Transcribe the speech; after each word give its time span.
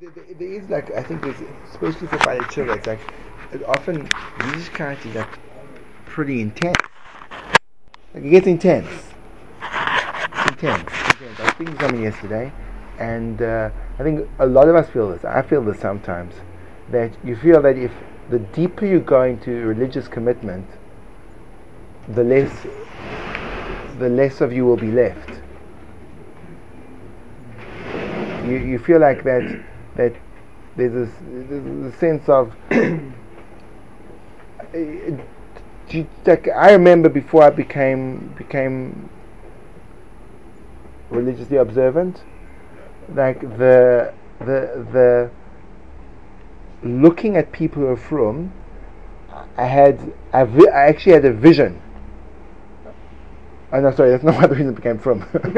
there, 0.00 0.48
is 0.48 0.68
like 0.70 0.90
I 0.92 1.02
think 1.02 1.22
there's 1.22 1.40
especially 1.70 2.06
for 2.06 2.18
children, 2.50 2.78
it's 2.78 2.86
like 2.86 3.00
often 3.68 4.06
Yiddishkeit 4.06 5.04
is 5.04 5.14
like 5.14 5.38
pretty 6.06 6.40
intense. 6.40 6.78
Like 8.14 8.24
it 8.24 8.30
gets 8.30 8.46
intense. 8.46 8.88
Intense. 10.48 10.90
intense. 11.10 11.40
I 11.40 11.42
was 11.42 11.52
speaking 11.54 11.74
to 11.76 11.80
someone 11.80 12.02
yesterday, 12.02 12.52
and 12.98 13.42
uh, 13.42 13.70
I 13.98 14.02
think 14.02 14.28
a 14.38 14.46
lot 14.46 14.68
of 14.68 14.76
us 14.76 14.88
feel 14.90 15.10
this. 15.10 15.24
I 15.24 15.42
feel 15.42 15.62
this 15.62 15.80
sometimes 15.80 16.34
that 16.90 17.12
you 17.24 17.36
feel 17.36 17.60
that 17.62 17.76
if 17.76 17.92
the 18.30 18.38
deeper 18.38 18.86
you 18.86 19.00
go 19.00 19.22
into 19.22 19.50
religious 19.50 20.08
commitment, 20.08 20.66
the 22.08 22.24
less 22.24 22.66
the 23.98 24.08
less 24.08 24.40
of 24.40 24.52
you 24.52 24.64
will 24.64 24.76
be 24.76 24.90
left. 24.90 25.40
You, 28.46 28.56
you 28.56 28.78
feel 28.78 28.98
like 28.98 29.22
that 29.22 29.62
that 29.96 30.14
there's 30.76 31.08
a 31.08 31.92
sense 31.98 32.28
of 32.28 32.54
like 36.26 36.48
I 36.48 36.72
remember 36.72 37.08
before 37.08 37.42
I 37.42 37.50
became 37.50 38.34
became 38.38 39.10
religiously 41.10 41.58
observant, 41.58 42.22
like 43.14 43.40
the 43.40 44.12
the 44.40 44.86
the 44.92 45.30
looking 46.82 47.36
at 47.36 47.52
people 47.52 47.82
who 47.82 47.88
are 47.88 47.96
frum, 47.96 48.52
I 49.56 49.66
had 49.66 50.12
I, 50.32 50.44
vi- 50.44 50.70
I 50.70 50.86
actually 50.88 51.12
had 51.12 51.24
a 51.24 51.32
vision. 51.32 51.80
Oh 53.74 53.80
no, 53.80 53.90
sorry, 53.90 54.10
that's 54.10 54.22
not 54.22 54.34
what 54.36 54.50
the 54.50 54.56
reason 54.56 54.72
it 54.72 54.76
became 54.76 54.98
from. 54.98 55.20
vision. 55.20 55.32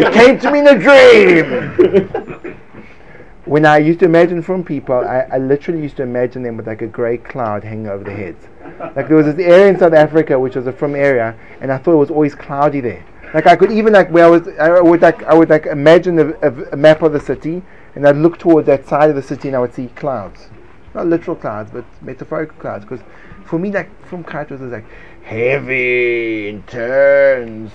it 0.00 0.12
came 0.12 0.38
to 0.38 0.50
me 0.52 0.60
in 0.60 0.68
a 0.68 0.78
dream. 0.78 2.56
When 3.44 3.66
I 3.66 3.78
used 3.78 3.98
to 4.00 4.04
imagine 4.04 4.40
frum 4.42 4.62
people, 4.62 4.94
I, 4.94 5.26
I 5.32 5.38
literally 5.38 5.82
used 5.82 5.96
to 5.96 6.04
imagine 6.04 6.44
them 6.44 6.56
with 6.56 6.68
like 6.68 6.82
a 6.82 6.86
grey 6.86 7.16
cloud 7.16 7.64
hanging 7.64 7.88
over 7.88 8.04
their 8.04 8.16
heads. 8.16 8.46
Like 8.94 9.08
there 9.08 9.16
was 9.16 9.26
this 9.26 9.44
area 9.44 9.66
in 9.66 9.78
South 9.78 9.92
Africa 9.92 10.38
which 10.38 10.54
was 10.54 10.68
a 10.68 10.72
frum 10.72 10.94
area, 10.94 11.34
and 11.60 11.72
I 11.72 11.78
thought 11.78 11.94
it 11.94 11.96
was 11.96 12.10
always 12.10 12.36
cloudy 12.36 12.80
there. 12.80 13.04
Like 13.34 13.48
I 13.48 13.56
could 13.56 13.72
even 13.72 13.92
like 13.92 14.10
where 14.10 14.26
I 14.26 14.28
was, 14.28 14.46
I 14.60 14.80
would 14.80 15.02
like 15.02 15.24
I 15.24 15.34
would 15.34 15.50
like 15.50 15.66
imagine 15.66 16.20
a, 16.20 16.28
a, 16.40 16.52
a 16.72 16.76
map 16.76 17.02
of 17.02 17.12
the 17.12 17.18
city, 17.18 17.62
and 17.96 18.06
I'd 18.06 18.16
look 18.16 18.38
towards 18.38 18.66
that 18.66 18.86
side 18.86 19.10
of 19.10 19.16
the 19.16 19.22
city, 19.22 19.48
and 19.48 19.56
I 19.56 19.60
would 19.60 19.74
see 19.74 19.88
clouds, 19.88 20.50
not 20.94 21.08
literal 21.08 21.36
clouds, 21.36 21.72
but 21.72 21.84
metaphorical 22.00 22.56
clouds. 22.58 22.84
Because 22.84 23.04
for 23.44 23.58
me, 23.58 23.72
like 23.72 23.88
frum 24.06 24.22
clouds 24.22 24.50
was 24.50 24.60
like 24.60 24.84
heavy, 25.30 26.48
intense, 26.48 27.72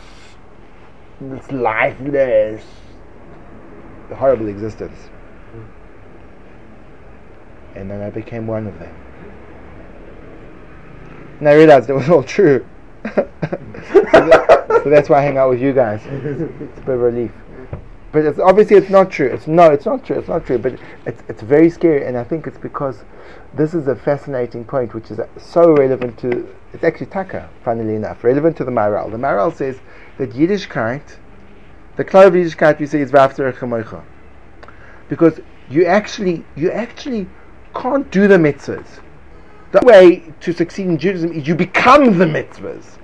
it's 1.22 1.50
lifeless, 1.54 2.66
horrible 4.14 4.50
existence. 4.50 4.98
And 7.76 7.90
then 7.90 8.02
I 8.02 8.10
became 8.10 8.46
one 8.46 8.68
of 8.68 8.78
them. 8.78 8.94
And 11.40 11.48
I 11.48 11.54
realized 11.54 11.90
it 11.90 11.94
was 11.94 12.10
all 12.10 12.24
true. 12.24 12.66
so, 13.16 13.30
that- 13.94 14.66
so 14.84 14.90
that's 14.90 15.08
why 15.08 15.20
I 15.20 15.22
hang 15.22 15.38
out 15.38 15.50
with 15.50 15.62
you 15.62 15.72
guys. 15.72 16.02
It's 16.06 16.42
a 16.78 16.82
bit 16.82 16.90
of 16.90 17.00
relief. 17.00 17.32
But 18.16 18.24
it's 18.24 18.40
obviously 18.40 18.78
it's 18.78 18.90
not 18.90 19.12
true. 19.12 19.28
It's 19.28 19.46
no, 19.46 19.70
it's 19.72 19.86
not 19.86 20.06
true. 20.06 20.18
It's 20.18 20.30
not 20.30 20.46
true. 20.46 20.58
But 20.58 20.80
it's 21.06 21.22
it's 21.28 21.42
very 21.42 21.70
scary, 21.70 22.06
and 22.06 22.18
I 22.18 22.24
think 22.24 22.48
it's 22.48 22.58
because 22.58 23.04
this 23.54 23.74
is 23.74 23.90
a 23.90 23.96
fascinating 23.98 24.64
point, 24.64 24.94
which 24.94 25.12
is 25.12 25.20
so 25.38 25.74
relevant 25.74 26.18
to. 26.20 26.48
It's 26.72 26.86
actually 26.86 27.08
Taka, 27.08 27.50
funnily 27.66 27.94
enough, 27.94 28.24
relevant 28.24 28.56
to 28.56 28.64
the 28.64 28.72
Maharal. 28.72 29.12
The 29.12 29.18
Maharal 29.18 29.54
says 29.54 29.80
that 30.18 30.30
Yiddishkeit, 30.30 31.18
the 31.98 32.06
cloud 32.06 32.28
of 32.28 32.34
Yiddishkeit, 32.36 32.80
we 32.80 32.86
say 32.86 33.02
is 33.02 33.12
Vafter 33.12 33.52
Chamoicha, 33.54 34.02
because 35.10 35.42
you 35.70 35.84
actually 35.84 36.46
you 36.56 36.72
actually 36.72 37.28
can't 37.76 38.10
do 38.12 38.30
the 38.30 38.38
mitzvahs. 38.38 39.02
The 39.74 39.86
way 39.86 40.34
to 40.40 40.54
succeed 40.54 40.88
in 40.88 40.98
Judaism 40.98 41.34
is 41.34 41.50
you 41.50 41.56
become 41.56 42.18
the 42.18 42.24
mitzvahs. 42.24 42.98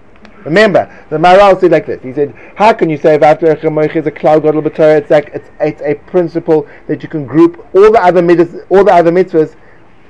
Remember, 0.43 0.91
the 1.09 1.17
Maharal 1.17 1.59
said 1.59 1.71
like 1.71 1.85
this. 1.85 2.01
He 2.01 2.13
said, 2.13 2.33
"How 2.55 2.73
can 2.73 2.89
you 2.89 2.97
say 2.97 3.15
after 3.19 3.55
Chamoich 3.55 3.95
is 3.95 4.07
a 4.07 4.11
klal 4.11 4.41
gadol 4.41 4.61
b'Torah? 4.61 4.97
It's 4.97 5.11
like 5.11 5.29
it's, 5.33 5.49
it's 5.59 5.81
a 5.81 5.95
principle 6.09 6.67
that 6.87 7.03
you 7.03 7.09
can 7.09 7.25
group 7.27 7.65
all 7.75 7.91
the 7.91 8.01
other 8.01 8.21
mitzvahs. 8.21 8.65
All 8.69 8.83
the 8.83 8.93
other 8.93 9.11
mitzvahs 9.11 9.55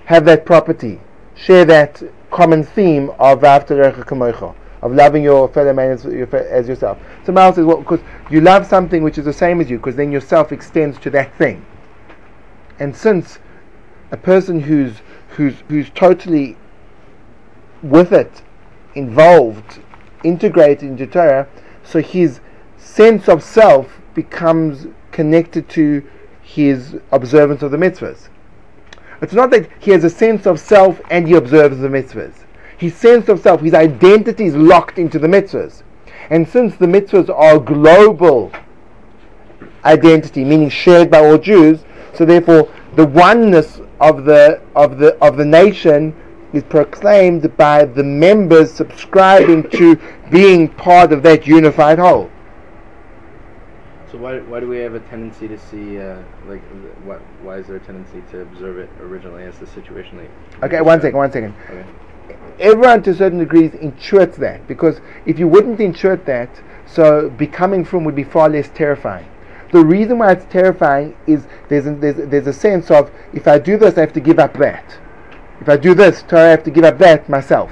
have 0.06 0.24
that 0.26 0.46
property, 0.46 1.00
share 1.36 1.66
that 1.66 2.02
common 2.30 2.64
theme 2.64 3.12
of 3.20 3.44
after 3.44 3.76
Chamoich, 3.92 4.56
of 4.82 4.94
loving 4.94 5.22
your 5.22 5.50
fellow 5.50 5.74
man 5.74 5.92
as, 5.92 6.06
your 6.06 6.34
as 6.36 6.68
yourself." 6.68 6.98
So 7.26 7.34
Maharal 7.34 7.56
says, 7.56 7.66
"Well, 7.66 7.78
because 7.78 8.00
you 8.30 8.40
love 8.40 8.66
something 8.66 9.04
which 9.04 9.18
is 9.18 9.26
the 9.26 9.34
same 9.34 9.60
as 9.60 9.70
you, 9.70 9.78
because 9.78 9.98
then 9.98 10.14
yourself 10.14 10.54
extends 10.54 10.98
to 11.00 11.10
that 11.10 11.36
thing." 11.38 11.66
And 12.80 12.96
since 12.96 13.40
a 14.12 14.18
person 14.18 14.62
who's 14.62 15.02
who's 15.36 15.56
who's 15.68 15.90
totally 15.90 16.56
with 17.84 18.14
it, 18.14 18.42
involved, 18.96 19.80
integrated 20.24 20.90
into 20.90 21.08
Torah, 21.08 21.48
so 21.84 22.02
his 22.02 22.40
sense 22.78 23.28
of 23.28 23.44
self 23.44 24.00
becomes 24.14 24.88
connected 25.12 25.70
to 25.70 26.04
his 26.42 26.98
observance 27.12 27.62
of 27.62 27.72
the 27.72 27.78
mitzvahs. 27.78 28.30
It's 29.22 29.34
not 29.34 29.52
that 29.52 29.70
he 29.80 29.92
has 29.92 30.04
a 30.04 30.10
sense 30.10 30.46
of 30.46 30.60
self 30.60 31.00
and 31.10 31.28
he 31.28 31.36
observes 31.36 31.80
the 31.80 31.88
mitzvahs. 31.88 32.34
His 32.78 32.96
sense 32.96 33.30
of 33.30 33.40
self, 33.40 33.62
his 33.62 33.76
identity 33.76 34.46
is 34.46 34.56
locked 34.56 34.98
into 34.98 35.20
the 35.20 35.28
mitzvahs. 35.28 35.84
And 36.30 36.48
since 36.48 36.76
the 36.76 36.88
mitzvahs 36.88 37.30
are 37.30 37.60
global 37.60 38.52
identity, 39.86 40.44
meaning 40.44 40.70
shared 40.70 41.12
by 41.12 41.20
all 41.20 41.38
Jews, 41.38 41.84
so 42.14 42.26
therefore 42.26 42.70
the 42.96 43.06
oneness 43.06 43.80
of 44.00 44.26
the 44.26 44.60
of 44.76 44.98
the 44.98 45.16
of 45.24 45.38
the 45.38 45.46
nation 45.46 46.16
is 46.54 46.64
proclaimed 46.64 47.56
by 47.58 47.86
the 47.86 48.04
members 48.04 48.72
subscribing 48.72 49.70
to 49.70 50.00
being 50.30 50.68
part 50.68 51.12
of 51.14 51.24
that 51.24 51.48
unified 51.48 52.00
whole. 52.00 52.30
So 54.12 54.18
why, 54.18 54.40
why 54.40 54.60
do 54.60 54.68
we 54.68 54.80
have 54.80 54.94
a 54.94 55.00
tendency 55.00 55.48
to 55.48 55.58
see 55.58 55.98
uh, 55.98 56.18
like 56.46 56.62
what 57.06 57.20
why 57.44 57.58
is 57.60 57.68
there 57.68 57.78
a 57.78 57.80
tendency 57.80 58.22
to 58.32 58.42
observe 58.42 58.78
it 58.78 58.90
originally 59.00 59.44
as 59.44 59.58
the 59.58 59.68
situation 59.68 60.18
like 60.18 60.64
Okay, 60.64 60.82
one 60.82 61.00
second, 61.00 61.18
one 61.18 61.32
second. 61.32 61.56
Okay. 61.70 61.86
Everyone 62.60 63.02
to 63.04 63.12
a 63.12 63.14
certain 63.14 63.40
degrees 63.40 63.72
intuits 63.72 64.36
that 64.36 64.68
because 64.68 65.00
if 65.26 65.40
you 65.40 65.48
wouldn't 65.48 65.80
intuit 65.80 66.26
that, 66.26 66.50
so 66.86 67.30
becoming 67.30 67.86
frum 67.86 68.04
would 68.04 68.16
be 68.16 68.26
far 68.26 68.50
less 68.50 68.70
terrifying. 68.70 69.28
The 69.72 69.84
reason 69.84 70.20
why 70.20 70.34
it's 70.34 70.46
terrifying 70.52 71.16
is 71.26 71.48
there's 71.70 71.88
a, 71.88 71.96
there's, 71.96 72.30
there's 72.30 72.48
a 72.48 72.54
sense 72.54 72.92
of 72.92 73.10
if 73.32 73.48
I 73.48 73.58
do 73.60 73.78
this, 73.78 73.98
I 73.98 74.02
have 74.02 74.14
to 74.14 74.20
give 74.20 74.40
up 74.40 74.58
that. 74.58 75.00
If 75.62 75.70
I 75.70 75.78
do 75.78 75.94
this, 75.94 76.24
Torah, 76.24 76.46
I 76.46 76.50
have 76.50 76.64
to 76.64 76.72
give 76.72 76.84
up 76.84 76.98
that 76.98 77.30
myself. 77.30 77.72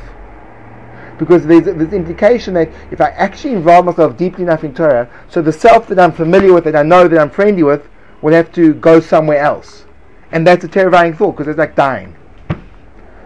Because 1.17 1.45
there's 1.45 1.65
this 1.65 1.91
implication 1.91 2.53
that 2.53 2.69
if 2.91 3.01
I 3.01 3.09
actually 3.09 3.53
involve 3.53 3.85
myself 3.85 4.15
deeply 4.15 4.43
enough 4.43 4.63
in 4.63 4.73
Torah, 4.73 5.09
so 5.27 5.41
the 5.41 5.51
self 5.51 5.87
that 5.87 5.99
I'm 5.99 6.11
familiar 6.11 6.53
with, 6.53 6.63
that 6.65 6.75
I 6.75 6.83
know 6.83 7.07
that 7.07 7.19
I'm 7.19 7.31
friendly 7.31 7.63
with, 7.63 7.89
will 8.21 8.33
have 8.33 8.51
to 8.53 8.75
go 8.75 8.99
somewhere 8.99 9.39
else. 9.39 9.85
And 10.31 10.45
that's 10.45 10.63
a 10.63 10.67
terrifying 10.67 11.15
thought 11.15 11.31
because 11.31 11.47
it's 11.47 11.57
like 11.57 11.75
dying. 11.75 12.15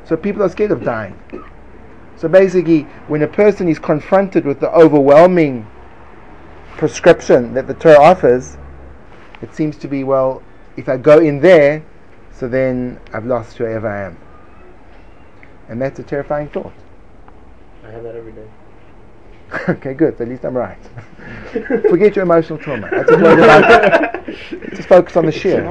So 0.06 0.16
people 0.16 0.42
are 0.42 0.50
scared 0.50 0.72
of 0.72 0.84
dying. 0.84 1.20
So 2.16 2.30
basically, 2.30 2.84
when 3.08 3.22
a 3.22 3.28
person 3.28 3.68
is 3.68 3.80
confronted 3.80 4.46
with 4.46 4.62
the 4.62 4.72
overwhelming 4.72 5.68
prescription 6.78 7.54
that 7.54 7.68
the 7.68 7.74
Torah 7.74 8.02
offers, 8.02 8.58
it 9.42 9.54
seems 9.54 9.76
to 9.78 9.90
be, 9.90 10.06
well, 10.06 10.42
if 10.78 10.88
I 10.88 10.96
go 10.96 11.20
in 11.20 11.42
there, 11.42 11.84
so 12.32 12.48
then 12.48 13.00
I've 13.12 13.26
lost 13.26 13.58
whoever 13.58 13.88
I 13.88 14.04
am. 14.04 14.18
And 15.70 15.82
that's 15.82 16.00
a 16.00 16.04
terrifying 16.04 16.50
thought. 16.50 16.74
I 17.86 17.92
have 17.92 18.04
that 18.04 18.16
every 18.16 18.32
day. 18.32 18.48
okay, 19.70 19.94
good. 19.94 20.18
So 20.18 20.24
at 20.24 20.30
least 20.30 20.46
I'm 20.46 20.56
right. 20.58 20.78
Forget 21.90 22.16
your 22.16 22.24
emotional 22.24 22.58
trauma. 22.58 22.88
I 22.92 23.04
just, 23.04 23.12
worried 23.22 23.40
about, 23.40 24.26
just 24.76 24.88
focus 24.88 25.16
on 25.16 25.26
the 25.26 25.32
sheer. 25.32 25.64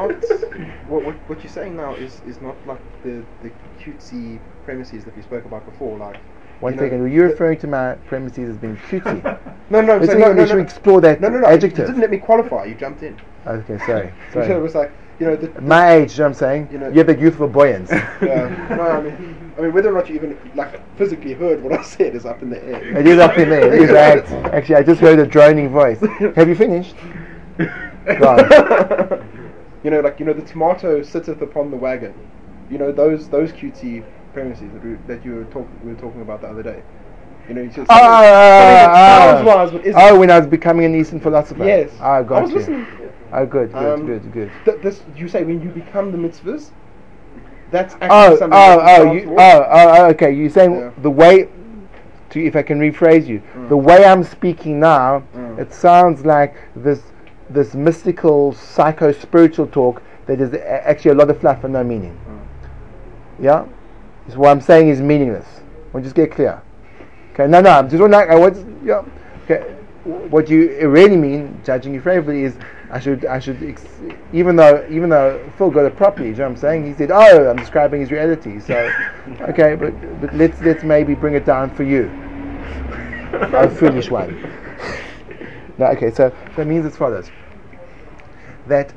what, 0.88 1.04
what, 1.04 1.14
what 1.28 1.42
you're 1.42 1.52
saying 1.52 1.76
now 1.76 1.94
is, 1.94 2.20
is 2.26 2.40
not 2.40 2.54
like 2.66 2.80
the, 3.02 3.24
the 3.42 3.50
cutesy 3.80 4.40
premises 4.64 5.04
that 5.04 5.16
we 5.16 5.22
spoke 5.22 5.44
about 5.44 5.64
before. 5.64 5.98
Like, 5.98 6.20
One 6.60 6.72
you 6.74 6.76
know, 6.76 6.86
second. 6.86 7.00
Were 7.00 7.08
you 7.08 7.22
the- 7.22 7.28
referring 7.28 7.58
to 7.60 7.66
my 7.66 7.94
premises 8.06 8.50
as 8.50 8.56
being 8.58 8.76
cutesy? 8.76 9.38
No, 9.70 9.80
no, 9.80 9.94
I'm 9.94 10.04
saying, 10.04 10.18
see, 10.18 10.22
no, 10.22 10.32
no, 10.34 10.42
we 10.42 10.46
should 10.48 10.56
no, 10.56 10.62
explore 10.62 11.00
that 11.00 11.18
no, 11.22 11.28
no, 11.30 11.38
no. 11.38 11.48
You 11.48 11.54
adjective. 11.54 11.86
didn't 11.86 12.02
let 12.02 12.10
me 12.10 12.18
qualify. 12.18 12.64
You 12.64 12.74
jumped 12.74 13.02
in. 13.02 13.18
Okay, 13.46 13.78
sorry. 13.86 14.12
So 14.32 14.40
it 14.40 14.46
sorry. 14.48 14.62
was 14.62 14.74
like, 14.74 14.92
you 15.18 15.26
know, 15.26 15.36
the, 15.36 15.48
the- 15.48 15.60
My 15.60 15.92
age, 15.92 16.12
you 16.12 16.18
know 16.18 16.24
what 16.24 16.28
I'm 16.28 16.34
saying? 16.34 16.68
You 16.72 16.78
know- 16.78 16.88
you 16.88 16.98
have 16.98 17.06
that 17.08 17.18
youthful 17.20 17.48
buoyance. 17.48 17.90
yeah, 17.90 18.66
no, 18.76 18.82
I 18.82 19.00
mean, 19.02 19.52
I 19.58 19.60
mean, 19.62 19.72
whether 19.72 19.90
or 19.90 20.00
not 20.00 20.08
you 20.08 20.14
even 20.16 20.38
like 20.54 20.80
physically 20.96 21.34
heard 21.34 21.62
what 21.62 21.72
I 21.78 21.82
said 21.82 22.14
is 22.14 22.24
up 22.24 22.42
in 22.42 22.50
the 22.50 22.62
air. 22.64 22.96
It 22.98 23.06
is 23.06 23.18
up 23.18 23.36
in. 23.38 23.52
It 23.52 23.74
is 23.74 23.90
right. 24.02 24.24
Actually, 24.54 24.76
I 24.76 24.82
just 24.82 25.00
heard 25.00 25.18
a 25.18 25.26
droning 25.26 25.70
voice. 25.70 26.00
Have 26.36 26.48
you 26.48 26.54
finished? 26.54 26.94
Go 27.58 28.28
on. 28.28 29.28
you 29.84 29.90
know, 29.90 30.00
like 30.00 30.18
you 30.18 30.26
know, 30.26 30.32
the 30.32 30.42
tomato 30.42 31.02
sitteth 31.02 31.42
upon 31.42 31.70
the 31.70 31.76
wagon. 31.76 32.14
You 32.70 32.78
know 32.78 32.90
those 32.92 33.28
those 33.28 33.52
cutesy 33.52 34.02
premises 34.32 34.72
that, 34.72 34.82
we, 34.84 34.94
that 35.06 35.24
you 35.24 35.34
were 35.34 35.44
talking 35.44 35.78
we 35.84 35.92
were 35.92 36.00
talking 36.00 36.22
about 36.22 36.40
the 36.40 36.48
other 36.48 36.62
day. 36.62 36.82
You 37.48 37.54
know, 37.54 37.62
you 37.62 37.68
just 37.68 37.90
Ah, 37.90 37.94
ah, 38.00 38.92
ah, 38.94 39.34
sounds 39.34 39.46
wise 39.74 39.94
but 39.94 39.94
oh, 40.12 40.18
when 40.18 40.30
I 40.30 40.38
was 40.38 40.46
becoming 40.46 40.86
an 40.86 40.94
Eastern 40.94 41.20
philosopher. 41.20 41.64
Yes. 41.64 41.90
Ah, 42.00 42.22
got 42.22 42.38
I 42.38 42.40
was 42.42 42.50
you. 42.52 42.56
listening. 42.58 42.86
Oh, 43.32 43.46
good, 43.46 43.72
good, 43.72 43.94
Um, 44.00 44.06
good, 44.06 44.32
good. 44.32 44.50
Th- 44.64 44.80
this 44.82 45.02
you 45.16 45.26
say 45.28 45.42
when 45.44 45.62
you 45.62 45.70
become 45.70 46.12
the 46.12 46.18
mitzvahs. 46.18 46.70
That's 47.70 47.94
actually 47.94 48.08
Oh, 48.10 48.36
something 48.36 48.58
oh, 48.58 48.80
oh, 48.82 49.12
you, 49.12 49.34
oh, 49.38 49.66
oh, 49.70 49.94
oh, 49.96 50.06
okay. 50.10 50.30
You're 50.30 50.50
saying 50.50 50.74
Yeah. 50.74 50.90
the 51.00 51.10
way, 51.10 51.48
to, 52.30 52.44
if 52.44 52.54
I 52.54 52.62
can 52.62 52.78
rephrase 52.78 53.26
you, 53.26 53.40
Mm. 53.56 53.68
the 53.70 53.76
way 53.78 54.04
I'm 54.04 54.22
speaking 54.22 54.78
now, 54.78 55.22
Mm. 55.34 55.58
it 55.58 55.72
sounds 55.72 56.26
like 56.26 56.54
this, 56.76 57.00
this 57.48 57.74
mystical, 57.74 58.52
psycho 58.52 59.10
spiritual 59.12 59.66
talk 59.66 60.02
that 60.26 60.38
is 60.40 60.54
actually 60.84 61.12
a 61.12 61.14
lot 61.14 61.30
of 61.30 61.38
fluff 61.38 61.64
and 61.64 61.72
no 61.72 61.82
meaning. 61.82 62.14
Mm. 62.28 63.42
Yeah, 63.42 63.64
so 64.28 64.38
what 64.38 64.50
I'm 64.50 64.60
saying 64.60 64.88
is 64.88 65.00
meaningless. 65.00 65.62
We'll 65.94 66.02
just 66.02 66.14
get 66.14 66.30
clear. 66.30 66.60
Okay, 67.32 67.46
no, 67.46 67.62
no, 67.62 67.70
I'm 67.70 67.88
just 67.88 68.02
I 68.02 68.34
want, 68.34 68.58
yeah, 68.84 69.02
okay. 69.44 69.62
What 70.04 70.50
you 70.50 70.88
really 70.88 71.16
mean, 71.16 71.60
judging 71.64 71.94
you 71.94 72.00
favorably, 72.02 72.44
is 72.44 72.54
I 72.92 73.00
should, 73.00 73.24
I 73.24 73.38
should, 73.38 73.62
ex- 73.62 73.86
even 74.34 74.54
though, 74.54 74.86
even 74.90 75.08
though 75.08 75.42
Phil 75.56 75.70
got 75.70 75.86
it 75.86 75.96
properly, 75.96 76.28
you 76.28 76.34
know 76.34 76.44
what 76.44 76.50
I'm 76.50 76.56
saying? 76.58 76.86
He 76.86 76.92
said, 76.92 77.10
"Oh, 77.10 77.48
I'm 77.48 77.56
describing 77.56 78.02
his 78.02 78.12
reality." 78.12 78.60
So, 78.60 78.92
okay, 79.40 79.74
but, 79.74 80.20
but 80.20 80.34
let's 80.34 80.60
let's 80.60 80.84
maybe 80.84 81.14
bring 81.14 81.32
it 81.32 81.46
down 81.46 81.74
for 81.74 81.84
you, 81.84 82.10
oh 83.32 83.70
foolish 83.70 84.10
one. 84.10 84.38
no, 85.78 85.86
okay, 85.86 86.10
so 86.10 86.34
so 86.54 86.62
it 86.62 86.66
means 86.66 86.84
as 86.84 86.94
follows: 86.94 87.30
that 88.66 88.92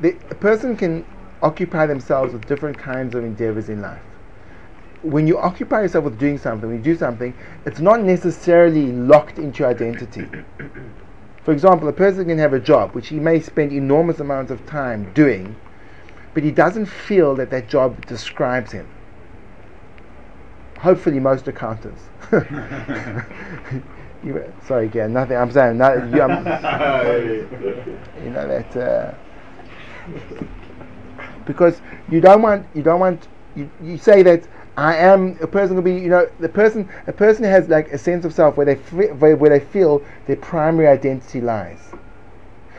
the, 0.00 0.16
a 0.30 0.34
person 0.34 0.74
can 0.74 1.04
occupy 1.42 1.84
themselves 1.84 2.32
with 2.32 2.46
different 2.46 2.78
kinds 2.78 3.14
of 3.14 3.24
endeavors 3.24 3.68
in 3.68 3.82
life. 3.82 4.00
When 5.02 5.26
you 5.26 5.38
occupy 5.38 5.82
yourself 5.82 6.04
with 6.04 6.18
doing 6.18 6.38
something, 6.38 6.66
when 6.66 6.78
you 6.78 6.84
do 6.84 6.96
something, 6.96 7.34
it's 7.66 7.80
not 7.80 8.00
necessarily 8.00 8.90
locked 8.90 9.38
into 9.38 9.64
your 9.64 9.68
identity. 9.68 10.26
For 11.44 11.52
example, 11.52 11.88
a 11.88 11.92
person 11.92 12.26
can 12.26 12.38
have 12.38 12.52
a 12.52 12.60
job 12.60 12.94
which 12.94 13.08
he 13.08 13.18
may 13.18 13.40
spend 13.40 13.72
enormous 13.72 14.20
amounts 14.20 14.50
of 14.52 14.64
time 14.66 15.12
doing, 15.12 15.56
but 16.34 16.42
he 16.42 16.50
doesn't 16.50 16.86
feel 16.86 17.34
that 17.36 17.50
that 17.50 17.68
job 17.68 18.06
describes 18.06 18.72
him. 18.72 18.88
Hopefully, 20.78 21.20
most 21.20 21.48
accountants. 21.48 22.02
You- 24.24 24.52
sorry, 24.66 24.86
again, 24.86 25.12
nothing. 25.12 25.36
I'm 25.36 25.50
saying, 25.50 25.78
no, 25.78 25.94
you, 25.94 26.22
I'm, 26.22 26.46
you 28.22 28.30
know 28.30 28.46
that 28.46 28.76
uh, 28.76 29.14
because 31.44 31.80
you 32.08 32.20
don't 32.20 32.40
want 32.42 32.66
you 32.74 32.82
don't 32.82 33.00
want 33.00 33.26
you, 33.56 33.68
you 33.82 33.98
say 33.98 34.22
that 34.22 34.46
I 34.76 34.96
am 34.96 35.36
a 35.42 35.46
person 35.46 35.76
will 35.76 35.82
be 35.82 35.94
you 35.94 36.08
know 36.08 36.28
the 36.40 36.48
person 36.48 36.88
a 37.06 37.12
person 37.12 37.44
has 37.44 37.68
like 37.68 37.88
a 37.92 37.98
sense 37.98 38.24
of 38.24 38.32
self 38.32 38.56
where 38.56 38.64
they 38.64 38.76
fe- 38.76 39.12
where, 39.12 39.36
they 39.36 39.60
feel 39.60 40.02
their 40.26 40.36
primary 40.36 40.88
identity 40.88 41.40
lies. 41.40 41.92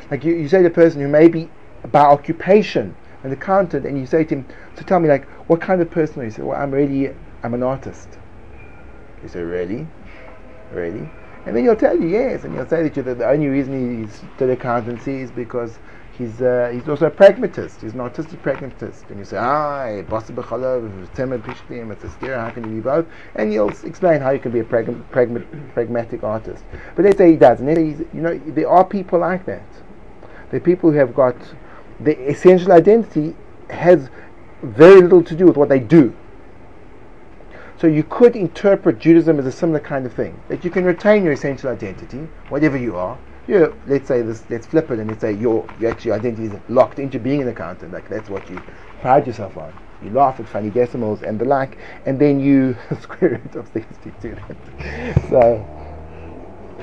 Like 0.10 0.24
you, 0.24 0.34
you 0.34 0.48
say 0.48 0.57
to 0.57 0.63
the 0.63 0.69
person 0.74 1.01
who 1.01 1.07
may 1.07 1.28
be 1.28 1.50
by 1.92 2.01
occupation 2.01 2.95
an 3.24 3.31
accountant 3.31 3.86
and 3.86 3.98
you 3.98 4.06
say 4.06 4.24
to 4.24 4.36
him, 4.36 4.45
so 4.75 4.84
tell 4.84 5.00
me 5.00 5.07
like 5.07 5.25
what 5.48 5.62
kind 5.62 5.81
of 5.81 5.90
person 5.92 6.22
are 6.22 6.25
you? 6.25 6.31
He 6.31 6.42
well 6.42 6.60
I'm 6.60 6.72
really 6.72 7.13
I'm 7.44 7.54
an 7.54 7.62
artist. 7.63 8.10
You 9.22 9.30
say 9.30 9.42
really, 9.42 9.88
really, 10.72 11.10
and 11.46 11.56
then 11.56 11.63
he'll 11.63 11.75
tell 11.75 11.98
you 12.00 12.07
yes, 12.07 12.44
and 12.44 12.54
he'll 12.56 12.68
say 12.68 12.88
that 12.89 12.94
the, 13.06 13.16
the 13.16 13.30
only 13.30 13.48
reason 13.48 14.01
he's 14.01 14.22
did 14.38 14.50
accountancy 14.50 15.22
is 15.22 15.31
because 15.31 15.78
he's 16.18 16.42
uh, 16.42 16.69
he's 16.74 16.88
also 16.88 17.07
a 17.07 17.12
pragmatist. 17.12 17.81
He's 17.81 17.94
an 17.94 18.01
artistic 18.01 18.42
pragmatist, 18.42 19.06
and 19.10 19.19
you 19.19 19.25
say 19.25 19.38
ah, 19.38 19.86
steer. 22.10 22.39
How 22.39 22.50
can 22.50 22.63
you 22.63 22.75
be 22.75 22.81
both? 22.81 23.06
And 23.36 23.51
he'll 23.51 23.69
explain 23.69 24.21
how 24.21 24.31
you 24.31 24.39
can 24.39 24.51
be 24.51 24.60
a 24.60 24.63
pragma- 24.63 25.04
pragma- 25.12 25.45
pragmatic 25.74 26.24
artist. 26.24 26.63
But 26.95 27.06
let's 27.06 27.18
say 27.18 27.31
he 27.31 27.38
doesn't. 27.38 27.68
You 27.68 28.21
know, 28.21 28.38
there 28.38 28.69
are 28.69 28.86
people 28.86 29.19
like 29.19 29.45
that. 29.45 29.65
Are 30.51 30.60
people 30.60 30.92
who 30.92 30.98
have 30.98 31.15
got 31.15 31.36
the 32.00 32.18
essential 32.30 32.71
identity 32.71 33.36
has 33.69 34.10
very 34.62 35.01
little 35.01 35.24
to 35.24 35.36
do 35.36 35.45
with 35.45 35.57
what 35.57 35.69
they 35.69 35.80
do. 35.80 36.13
So 37.77 37.88
you 37.88 38.04
could 38.04 38.36
interpret 38.36 39.00
Judaism 39.00 39.39
as 39.39 39.45
a 39.45 39.51
similar 39.51 39.80
kind 39.80 40.06
of 40.06 40.13
thing. 40.13 40.39
That 40.48 40.63
you 40.63 40.71
can 40.71 40.86
retain 40.86 41.24
your 41.24 41.33
essential 41.33 41.69
identity, 41.69 42.30
whatever 42.50 42.77
you 42.77 42.95
are. 42.95 43.18
You, 43.48 43.75
let's 43.88 44.07
say 44.07 44.22
this. 44.22 44.44
Let's 44.50 44.66
flip 44.66 44.90
it 44.92 45.00
and 45.00 45.10
let's 45.10 45.22
say 45.22 45.34
your, 45.34 45.68
your 45.80 45.92
actual 45.92 46.13
identity 46.13 46.45
is 46.45 46.54
locked 46.69 47.00
into 47.00 47.19
being 47.19 47.42
an 47.42 47.50
accountant. 47.50 47.92
Like 47.92 48.07
that's 48.10 48.30
what 48.30 48.50
you 48.50 48.62
pride 49.01 49.28
yourself 49.28 49.57
on. 49.57 49.74
You 50.01 50.12
laugh 50.12 50.40
at 50.40 50.48
funny 50.48 50.69
decimals 50.69 51.24
and 51.24 51.40
the 51.40 51.45
like, 51.45 51.78
and 52.06 52.19
then 52.19 52.40
you 52.40 52.78
square 53.01 53.42
root 53.44 53.56
of 53.56 53.68
sixty-two. 53.69 54.36
so 55.30 55.66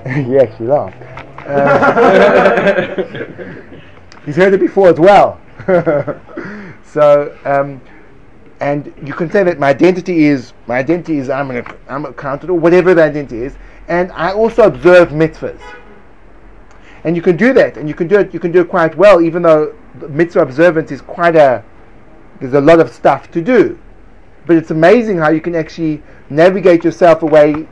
you 0.06 0.38
actually 0.40 0.66
laugh. 0.66 0.94
Uh, 1.46 2.62
he's 4.26 4.36
heard 4.36 4.52
it 4.52 4.60
before 4.60 4.88
as 4.88 4.98
well. 4.98 5.40
so. 6.84 7.36
Um, 7.44 7.80
and 8.60 8.92
you 9.06 9.14
can 9.14 9.30
say 9.30 9.42
that 9.42 9.58
my 9.58 9.70
identity 9.70 10.24
is 10.26 10.52
my 10.66 10.76
identity 10.76 11.16
is 11.16 11.30
I'm 11.30 11.50
an 11.50 11.64
I'm 11.88 12.04
an 12.04 12.10
accountant 12.10 12.50
or 12.50 12.58
whatever 12.58 12.92
the 12.92 13.02
identity 13.02 13.42
is, 13.42 13.56
and 13.88 14.12
I 14.12 14.32
also 14.32 14.64
observe 14.64 15.08
mitzvahs. 15.08 15.60
And 17.04 17.16
you 17.16 17.22
can 17.22 17.36
do 17.36 17.52
that, 17.54 17.76
and 17.76 17.88
you 17.88 17.94
can 17.94 18.08
do 18.08 18.18
it. 18.18 18.34
You 18.34 18.40
can 18.40 18.52
do 18.52 18.60
it 18.60 18.68
quite 18.68 18.94
well, 18.96 19.20
even 19.20 19.42
though 19.42 19.74
mitzvah 20.08 20.40
observance 20.40 20.90
is 20.92 21.00
quite 21.00 21.36
a 21.36 21.64
there's 22.40 22.54
a 22.54 22.60
lot 22.60 22.80
of 22.80 22.90
stuff 22.90 23.30
to 23.32 23.42
do. 23.42 23.78
But 24.46 24.56
it's 24.56 24.70
amazing 24.70 25.18
how 25.18 25.28
you 25.28 25.40
can 25.40 25.54
actually 25.54 26.02
navigate 26.30 26.84
yourself 26.84 27.22
away, 27.22 27.68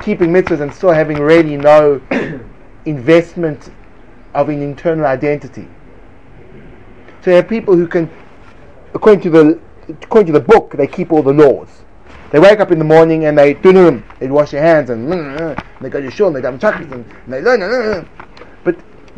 keeping 0.00 0.30
mitzvahs 0.30 0.60
and 0.60 0.72
still 0.72 0.92
having 0.92 1.18
really 1.18 1.56
no 1.56 2.00
investment 2.84 3.70
of 4.34 4.50
an 4.50 4.62
internal 4.62 5.06
identity. 5.06 5.66
So 7.22 7.30
you 7.30 7.36
have 7.36 7.48
people 7.48 7.74
who 7.74 7.86
can, 7.86 8.10
according 8.94 9.22
to 9.22 9.30
the 9.30 9.60
according 9.88 10.32
to 10.32 10.38
the 10.38 10.44
book, 10.44 10.72
they 10.76 10.86
keep 10.86 11.12
all 11.12 11.22
the 11.22 11.32
laws. 11.32 11.68
They 12.30 12.38
wake 12.38 12.60
up 12.60 12.70
in 12.70 12.78
the 12.78 12.84
morning 12.84 13.24
and 13.24 13.38
they 13.38 13.54
do 13.54 14.02
they 14.18 14.28
wash 14.28 14.50
their 14.50 14.62
hands 14.62 14.90
and 14.90 15.08
mm-hmm, 15.08 15.82
they 15.82 15.88
go 15.88 16.00
to 16.00 16.10
shul 16.10 16.26
and 16.26 16.36
they 16.36 16.42
daven 16.42 16.60
shacharis 16.60 16.92
and 16.92 17.06
they 17.26 17.40
learn. 17.40 17.60
Mm-hmm, 17.60 18.27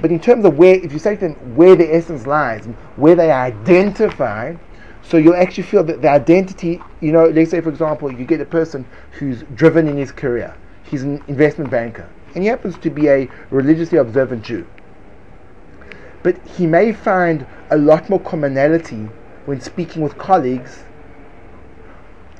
But 0.00 0.10
in 0.10 0.20
terms 0.20 0.44
of 0.44 0.56
where, 0.56 0.74
if 0.76 0.92
you 0.92 0.98
say 0.98 1.14
to 1.16 1.20
them 1.20 1.56
where 1.56 1.76
the 1.76 1.94
essence 1.94 2.26
lies 2.26 2.66
where 2.96 3.14
they 3.14 3.30
identify, 3.30 4.54
so 5.02 5.16
you'll 5.16 5.36
actually 5.36 5.64
feel 5.64 5.84
that 5.84 6.02
the 6.02 6.08
identity. 6.08 6.80
You 7.00 7.12
know, 7.12 7.26
let's 7.26 7.50
say 7.50 7.60
for 7.60 7.70
example, 7.70 8.10
you 8.12 8.24
get 8.24 8.40
a 8.40 8.46
person 8.46 8.86
who's 9.12 9.42
driven 9.54 9.88
in 9.88 9.96
his 9.96 10.12
career. 10.12 10.56
He's 10.84 11.02
an 11.02 11.22
investment 11.28 11.70
banker 11.70 12.08
and 12.34 12.44
he 12.44 12.48
happens 12.48 12.78
to 12.78 12.90
be 12.90 13.08
a 13.08 13.28
religiously 13.50 13.98
observant 13.98 14.44
Jew. 14.44 14.66
But 16.22 16.38
he 16.46 16.66
may 16.66 16.92
find 16.92 17.46
a 17.70 17.78
lot 17.78 18.08
more 18.08 18.20
commonality 18.20 19.08
when 19.46 19.60
speaking 19.60 20.02
with 20.02 20.16
colleagues 20.18 20.84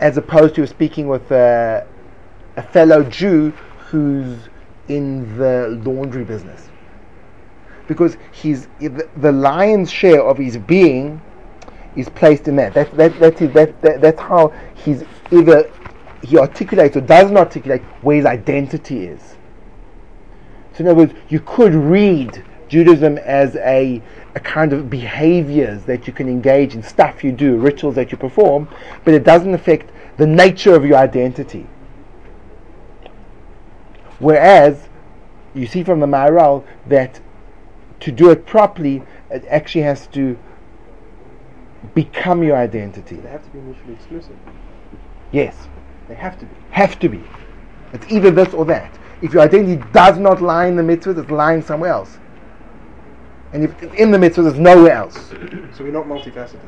as 0.00 0.16
opposed 0.16 0.54
to 0.56 0.66
speaking 0.66 1.08
with 1.08 1.30
uh, 1.32 1.82
a 2.56 2.62
fellow 2.62 3.02
Jew 3.04 3.50
who's 3.88 4.49
in 4.88 5.37
the 5.38 5.80
laundry 5.84 6.25
business. 6.25 6.68
Because 7.90 8.16
he's 8.30 8.68
the, 8.78 9.32
lion's 9.32 9.90
share 9.90 10.23
of 10.23 10.38
his 10.38 10.56
being 10.56 11.20
is 11.97 12.09
placed 12.09 12.47
in 12.47 12.54
that. 12.54 12.73
That, 12.73 12.97
that, 12.97 13.18
that's, 13.18 13.40
that, 13.40 13.82
that, 13.82 14.00
that's 14.00 14.20
how 14.20 14.52
he's 14.76 15.02
either 15.32 15.68
he 16.23 16.38
articulates 16.38 16.97
or 16.97 17.00
doesn't 17.00 17.37
articulate 17.37 17.82
where 18.02 18.14
his 18.14 18.26
identity 18.26 19.06
is. 19.06 19.35
So 20.73 20.85
in 20.85 20.87
other 20.87 20.94
words, 20.94 21.14
you 21.30 21.40
could 21.40 21.75
read 21.75 22.44
Judaism 22.68 23.18
as 23.18 23.56
a, 23.56 24.00
a 24.37 24.40
kind 24.40 24.73
of 24.73 24.88
behaviors 24.88 25.82
that 25.87 26.06
you 26.06 26.12
can 26.12 26.28
engage 26.28 26.76
in, 26.76 26.85
stuff 26.85 27.25
you 27.25 27.32
do, 27.32 27.56
rituals 27.56 27.97
that 27.97 28.12
you 28.12 28.18
perform, 28.18 28.68
but 29.04 29.14
it 29.14 29.25
doesn't 29.25 29.52
affect 29.52 29.90
the 30.16 30.28
nature 30.28 30.76
of 30.76 30.85
your 30.85 30.99
identity. 30.99 31.66
Whereas, 34.20 34.88
you 35.54 35.66
see 35.66 35.82
from 35.82 35.99
the 35.99 36.06
Maharal 36.06 36.64
that 36.87 37.18
to 38.00 38.12
do 38.12 38.30
it 38.30 38.47
properly, 38.47 39.02
it 39.30 39.45
actually 39.49 39.83
has 39.83 40.07
to 40.09 40.38
become 41.95 42.42
your 42.42 42.57
identity. 42.57 43.16
They 43.16 43.28
have 43.28 43.45
to 43.45 43.50
be 43.50 43.59
mutually 43.61 43.95
exclusive. 43.95 44.37
Yes, 45.33 45.57
They 46.09 46.14
have 46.14 46.38
to 46.40 46.47
be. 46.47 46.54
have 46.71 46.99
to 46.99 47.09
be. 47.09 47.23
It's 47.92 48.07
either 48.11 48.30
this 48.30 48.52
or 48.52 48.64
that. 48.66 48.99
If 49.23 49.33
your 49.33 49.42
identity 49.42 49.83
does 49.92 50.19
not 50.19 50.40
lie 50.42 50.66
in 50.66 50.76
the 50.76 50.83
mitzvahs, 50.83 51.19
it's 51.19 51.30
lying 51.30 51.62
somewhere 51.62 51.90
else. 51.90 52.19
And 53.52 53.64
if 53.64 53.83
it's 53.83 53.95
in 53.95 54.11
the 54.11 54.19
mitzvahs, 54.19 54.49
it's 54.50 54.59
nowhere 54.59 54.92
else. 54.92 55.28
So 55.76 55.85
we're 55.85 55.92
not 55.92 56.07
multifaceted. 56.07 56.61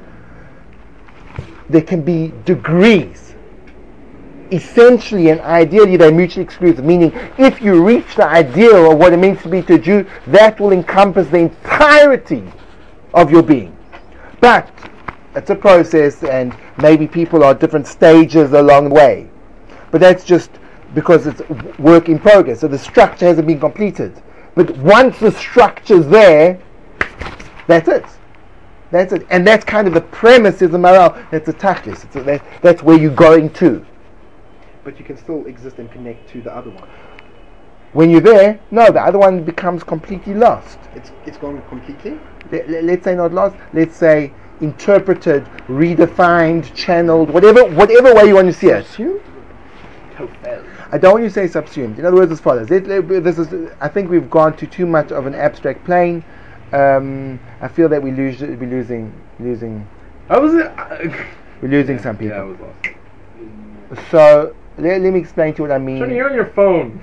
There 1.69 1.83
can 1.83 2.03
be 2.03 2.33
degrees. 2.45 3.32
Essentially 4.53 5.31
and 5.31 5.41
ideally, 5.41 5.97
they're 5.97 6.13
mutually 6.13 6.45
exclusive. 6.45 6.85
Meaning, 6.85 7.11
if 7.39 7.63
you 7.63 7.83
reach 7.83 8.15
the 8.17 8.27
ideal 8.27 8.93
of 8.93 8.99
what 8.99 9.13
it 9.13 9.17
means 9.17 9.41
to 9.43 9.49
be 9.49 9.63
to 9.63 9.75
a 9.75 9.79
Jew, 9.79 10.07
that 10.27 10.61
will 10.61 10.73
encompass 10.73 11.29
the 11.29 11.39
entirety 11.39 12.45
of 13.15 13.31
your 13.31 13.43
being. 13.43 13.75
But 14.41 14.71
it's 15.35 15.49
a 15.49 15.55
process, 15.55 16.23
and 16.23 16.55
maybe 16.77 17.09
people 17.09 17.43
are 17.43 17.53
at 17.53 17.61
different 17.61 17.87
stages 17.87 18.53
along 18.53 18.91
the 18.91 18.95
way. 18.95 19.31
But 19.91 20.03
that's 20.03 20.25
just 20.25 20.51
because 20.95 21.27
it's 21.27 21.41
work 21.79 22.11
in 22.11 22.19
progress. 22.19 22.61
So 22.61 22.69
the 22.69 22.79
structure 22.79 23.27
hasn't 23.27 23.47
been 23.47 23.61
completed. 23.61 24.23
But 24.55 24.77
once 24.79 25.19
the 25.19 25.33
structure's 25.33 26.07
there, 26.09 26.61
that's 27.67 27.89
it. 27.89 28.05
That's 28.91 29.15
it. 29.15 29.27
And 29.31 29.47
that's 29.47 29.65
kind 29.65 29.89
of 29.89 29.95
the 29.95 30.03
premise 30.03 30.61
is 30.61 30.71
the 30.71 30.79
Maharal. 30.79 31.31
That's 31.31 31.49
a 31.49 31.55
tachlis. 31.55 32.11
That, 32.25 32.43
that's 32.61 32.83
where 32.83 32.99
you're 32.99 33.15
going 33.15 33.51
to. 33.55 33.87
But 34.85 34.99
you 34.99 35.05
can 35.05 35.17
still 35.17 35.47
exist 35.47 35.79
and 35.79 35.91
connect 35.91 36.29
to 36.31 36.43
the 36.43 36.55
other 36.55 36.71
one. 36.71 36.89
When 37.93 38.11
you're 38.11 38.21
there, 38.21 38.59
no, 38.71 38.91
the 38.91 39.01
other 39.01 39.19
one 39.19 39.45
becomes 39.45 39.85
completely 39.85 40.35
lost. 40.35 40.79
It's 40.95 41.13
it's 41.27 41.37
gone 41.37 41.63
completely. 41.69 42.19
Let, 42.51 42.69
let- 42.69 42.85
let's 42.85 43.05
say 43.05 43.15
not 43.15 43.33
lost. 43.33 43.57
Let's 43.73 43.97
say 43.97 44.33
interpreted, 44.61 45.45
redefined, 45.69 46.75
channeled, 46.75 47.31
whatever 47.31 47.65
whatever 47.65 48.15
way 48.15 48.25
you 48.29 48.35
want 48.35 48.47
to 48.49 48.53
see 48.53 48.69
it. 48.69 48.87
I 50.91 50.99
don't 50.99 51.13
want 51.13 51.23
you 51.25 51.29
to 51.31 51.35
say 51.35 51.47
subsumed. 51.47 51.99
In 51.99 52.05
other 52.05 52.17
words, 52.17 52.33
as 52.33 52.41
follows. 52.41 52.71
Let- 52.71 52.87
let- 52.87 53.09
this 53.25 53.39
is, 53.39 53.73
I 53.81 53.89
think 53.89 54.11
we've 54.11 54.31
gone 54.31 54.57
to 54.57 54.67
too 54.67 54.87
much 54.87 55.11
of 55.13 55.27
an 55.27 55.35
abstract 55.35 55.85
plane. 55.85 56.25
Um, 56.73 57.39
I 57.61 57.69
feel 57.69 57.89
that 57.91 58.03
we 58.03 58.11
lose, 58.13 58.41
we're 58.41 58.57
losing, 58.67 59.13
losing, 59.41 59.87
How 60.29 60.41
was 60.41 60.55
it? 60.55 60.71
we're 61.61 61.69
losing 61.69 61.99
some 61.99 62.17
people. 62.17 62.37
Yeah, 62.37 62.43
I 62.43 62.45
was 62.45 62.59
lost. 62.61 64.11
So 64.11 64.55
let, 64.79 65.01
let 65.01 65.13
me 65.13 65.21
explain 65.21 65.55
to 65.55 65.59
you 65.59 65.69
what 65.69 65.73
I 65.73 65.79
mean. 65.79 65.99
Johnny, 65.99 66.17
you're 66.17 66.29
on 66.29 66.35
your 66.35 66.53
phone. 66.53 67.01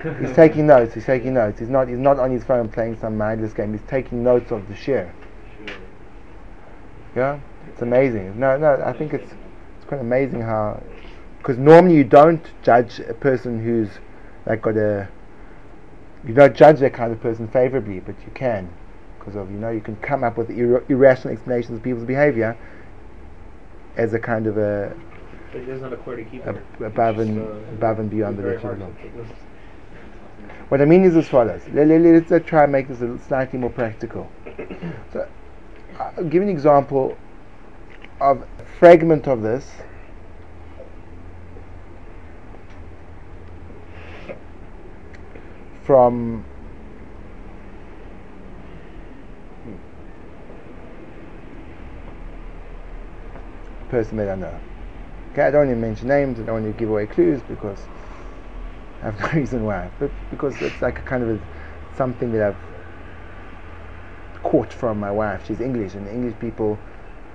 He's 0.20 0.34
taking 0.34 0.66
notes. 0.66 0.94
He's 0.94 1.04
taking 1.04 1.34
notes. 1.34 1.58
He's 1.58 1.68
not. 1.68 1.88
He's 1.88 1.98
not 1.98 2.18
on 2.18 2.30
his 2.30 2.44
phone 2.44 2.68
playing 2.68 2.98
some 3.00 3.16
mindless 3.16 3.52
game. 3.52 3.72
He's 3.72 3.86
taking 3.88 4.22
notes 4.22 4.50
of 4.50 4.66
the 4.68 4.74
share. 4.74 5.14
Yeah, 7.14 7.40
it's 7.68 7.82
amazing. 7.82 8.38
No, 8.38 8.56
no. 8.56 8.82
I 8.84 8.92
think 8.92 9.14
it's 9.14 9.32
it's 9.76 9.84
quite 9.86 10.00
amazing 10.00 10.40
how 10.40 10.82
because 11.38 11.58
normally 11.58 11.96
you 11.96 12.04
don't 12.04 12.44
judge 12.62 13.00
a 13.00 13.14
person 13.14 13.62
who's 13.62 13.88
like 14.46 14.62
got 14.62 14.76
a 14.76 15.08
you 16.26 16.34
don't 16.34 16.54
judge 16.54 16.78
that 16.80 16.94
kind 16.94 17.12
of 17.12 17.20
person 17.20 17.48
favorably, 17.48 18.00
but 18.00 18.14
you 18.24 18.30
can 18.34 18.70
because 19.18 19.36
of 19.36 19.50
you 19.50 19.58
know 19.58 19.70
you 19.70 19.80
can 19.80 19.96
come 19.96 20.24
up 20.24 20.36
with 20.36 20.50
ir- 20.50 20.84
irrational 20.88 21.32
explanations 21.32 21.76
of 21.76 21.82
people's 21.82 22.04
behavior 22.04 22.56
as 23.96 24.14
a 24.14 24.18
kind 24.18 24.46
of 24.46 24.56
a, 24.56 24.94
But 25.52 25.66
there's 25.66 25.82
not 25.82 25.92
a 25.92 25.98
core 25.98 26.16
to 26.16 26.24
keep 26.24 26.46
a 26.46 26.58
above 26.82 27.18
and 27.18 27.38
uh, 27.38 27.44
above 27.74 27.98
and 27.98 28.10
beyond 28.10 28.38
the 28.38 28.58
hard 28.58 28.80
law. 28.80 28.88
What 30.68 30.80
I 30.80 30.86
mean 30.86 31.04
is 31.04 31.14
as 31.14 31.28
follows. 31.28 31.60
Let, 31.74 31.88
let, 31.88 32.00
let's 32.00 32.32
uh, 32.32 32.38
try 32.38 32.62
and 32.62 32.72
make 32.72 32.88
this 32.88 33.00
a 33.00 33.02
little 33.02 33.18
slightly 33.18 33.58
more 33.58 33.68
practical. 33.68 34.30
So, 35.12 35.28
I'll 35.98 36.24
give 36.24 36.42
an 36.42 36.48
example 36.48 37.18
of 38.18 38.40
a 38.40 38.64
fragment 38.78 39.28
of 39.28 39.42
this. 39.42 39.70
From 45.84 46.46
a 53.82 53.90
person 53.90 54.16
that 54.16 54.30
I 54.30 54.36
know. 54.36 54.58
Okay, 55.32 55.42
I 55.42 55.50
don't 55.50 55.66
want 55.66 55.70
to 55.70 55.76
mention 55.76 56.08
names, 56.08 56.38
I 56.38 56.42
don't 56.42 56.62
want 56.62 56.74
to 56.74 56.78
give 56.78 56.90
away 56.90 57.06
clues 57.06 57.40
because 57.48 57.78
I 59.00 59.06
have 59.06 59.18
no 59.18 59.30
reason 59.40 59.64
why, 59.64 59.90
but 59.98 60.10
because 60.30 60.60
it's 60.60 60.82
like 60.82 60.98
a 60.98 61.02
kind 61.02 61.22
of 61.22 61.30
a, 61.30 61.40
something 61.96 62.32
that 62.32 62.42
I've 62.42 62.56
caught 64.42 64.70
from 64.70 65.00
my 65.00 65.10
wife. 65.10 65.46
She's 65.46 65.60
English, 65.60 65.94
and 65.94 66.06
English 66.08 66.38
people 66.38 66.78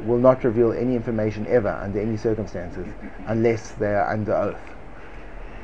will 0.05 0.19
not 0.19 0.43
reveal 0.43 0.73
any 0.73 0.95
information 0.95 1.47
ever 1.47 1.69
under 1.69 1.99
any 1.99 2.17
circumstances 2.17 2.85
unless 3.25 3.71
they 3.71 3.87
are 3.95 4.11
under 4.11 4.33
oath. 4.35 4.75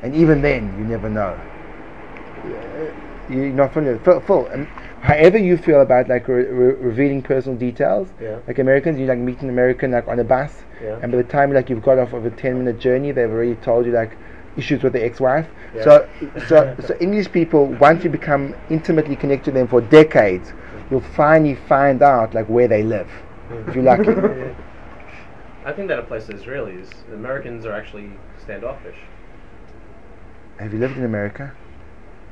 And 0.02 0.12
even 0.16 0.42
then, 0.42 0.76
you 0.76 0.84
never 0.84 1.08
know. 1.08 1.38
You're 3.30 3.52
not 3.52 3.72
familiar. 3.72 3.98
Phil, 4.00 4.20
Phil 4.20 4.68
however 5.04 5.38
you 5.38 5.56
feel 5.56 5.80
about 5.82 6.08
like 6.08 6.26
re- 6.28 6.44
re- 6.60 6.76
revealing 6.90 7.22
personal 7.22 7.56
details, 7.58 8.08
Yeah. 8.20 8.38
like 8.48 8.58
Americans, 8.58 8.98
you 8.98 9.06
like 9.06 9.18
meet 9.18 9.40
an 9.42 9.50
American 9.50 9.92
like 9.92 10.08
on 10.08 10.18
a 10.18 10.24
bus, 10.24 10.64
Yeah. 10.82 10.98
and 11.02 11.12
by 11.12 11.18
the 11.18 11.28
time 11.36 11.52
like 11.52 11.68
you've 11.70 11.82
got 11.82 11.98
off 11.98 12.12
of 12.14 12.24
a 12.26 12.30
ten 12.30 12.58
minute 12.58 12.78
journey, 12.80 13.12
they've 13.12 13.30
already 13.30 13.56
told 13.56 13.86
you 13.86 13.92
like 13.92 14.16
issues 14.56 14.82
with 14.82 14.92
the 14.94 15.04
ex-wife. 15.04 15.46
Yeah. 15.74 15.84
So, 15.84 16.08
so, 16.48 16.76
so 16.86 16.96
English 17.00 17.30
people, 17.32 17.66
once 17.88 18.02
you 18.04 18.10
become 18.10 18.54
intimately 18.70 19.16
connected 19.16 19.46
to 19.46 19.58
them 19.58 19.68
for 19.68 19.80
decades, 19.80 20.52
you'll 20.90 21.08
finally 21.22 21.54
find 21.54 22.02
out 22.02 22.34
like 22.34 22.48
where 22.48 22.68
they 22.68 22.82
live. 22.82 23.10
Hmm. 23.48 23.68
If 23.68 23.74
you're 23.74 23.84
lucky. 23.84 24.10
I 25.66 25.72
think 25.72 25.88
that 25.88 25.98
applies 25.98 26.26
to 26.26 26.34
Israelis. 26.34 26.88
Americans 27.12 27.64
are 27.66 27.72
actually 27.72 28.10
standoffish. 28.42 28.96
Have 30.58 30.72
you 30.72 30.78
lived 30.78 30.96
in 30.98 31.04
America? 31.04 31.52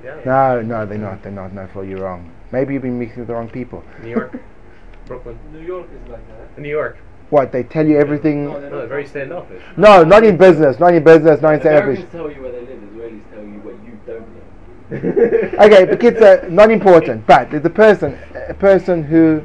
Yeah. 0.05 0.21
No, 0.25 0.63
no, 0.63 0.87
they're 0.87 0.99
not. 0.99 1.23
They're 1.23 1.33
not. 1.33 1.53
No, 1.53 1.67
Phil, 1.73 1.85
you're 1.85 2.01
wrong. 2.01 2.33
Maybe 2.51 2.75
you've 2.75 2.83
been 2.83 2.99
mixing 2.99 3.21
with 3.21 3.29
the 3.29 3.35
wrong 3.35 3.49
people. 3.49 3.83
New 4.03 4.11
York, 4.11 4.41
Brooklyn, 5.07 5.39
New 5.53 5.61
York 5.61 5.87
is 5.93 6.11
like 6.11 6.27
that. 6.29 6.59
New 6.59 6.69
York. 6.69 6.99
What? 7.31 7.51
They 7.53 7.63
tell 7.63 7.87
you 7.87 7.99
everything. 7.99 8.45
No, 8.47 8.61
they're 8.61 8.71
No, 8.71 8.79
they're 8.79 8.87
very 8.89 9.07
standoffish. 9.07 9.63
No, 9.77 10.03
not 10.05 10.23
in 10.25 10.37
business. 10.37 10.79
Not 10.79 10.95
in 10.95 11.03
business. 11.03 11.41
Not 11.41 11.55
in 11.55 11.61
Americans 11.61 11.99
selfish. 11.99 12.13
tell 12.13 12.31
you 12.31 12.43
where 12.43 12.53
they 12.53 12.61
live, 12.61 12.81
Israelis 12.81 13.31
tell 13.33 13.43
you 13.45 13.61
what 13.61 13.75
you 13.85 13.99
don't 14.07 14.29
know. 14.29 15.59
Okay, 15.65 15.85
but 15.87 15.99
kids 16.01 16.21
are 16.21 16.47
not 16.51 16.71
important. 16.71 17.27
But 17.27 17.51
there's 17.51 17.65
a 17.65 17.71
person, 17.71 18.19
a 18.49 18.53
person 18.55 19.03
who 19.05 19.43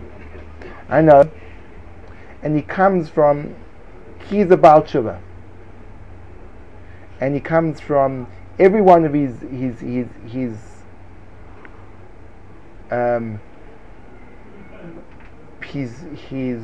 I 0.89 1.01
know, 1.01 1.29
and 2.43 2.55
he 2.55 2.61
comes 2.61 3.07
from. 3.09 3.55
He's 4.29 4.51
a 4.51 4.57
Baal 4.57 4.81
Tshuva. 4.81 5.21
and 7.21 7.33
he 7.33 7.39
comes 7.39 7.79
from 7.79 8.27
every 8.59 8.81
one 8.81 9.05
of 9.05 9.13
his 9.13 9.39
his 9.41 9.79
his 9.79 10.07
his 10.25 10.57
um, 12.91 13.39
his 15.61 16.05
his 16.29 16.61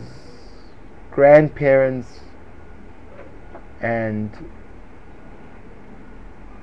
grandparents 1.12 2.21
and 3.81 4.31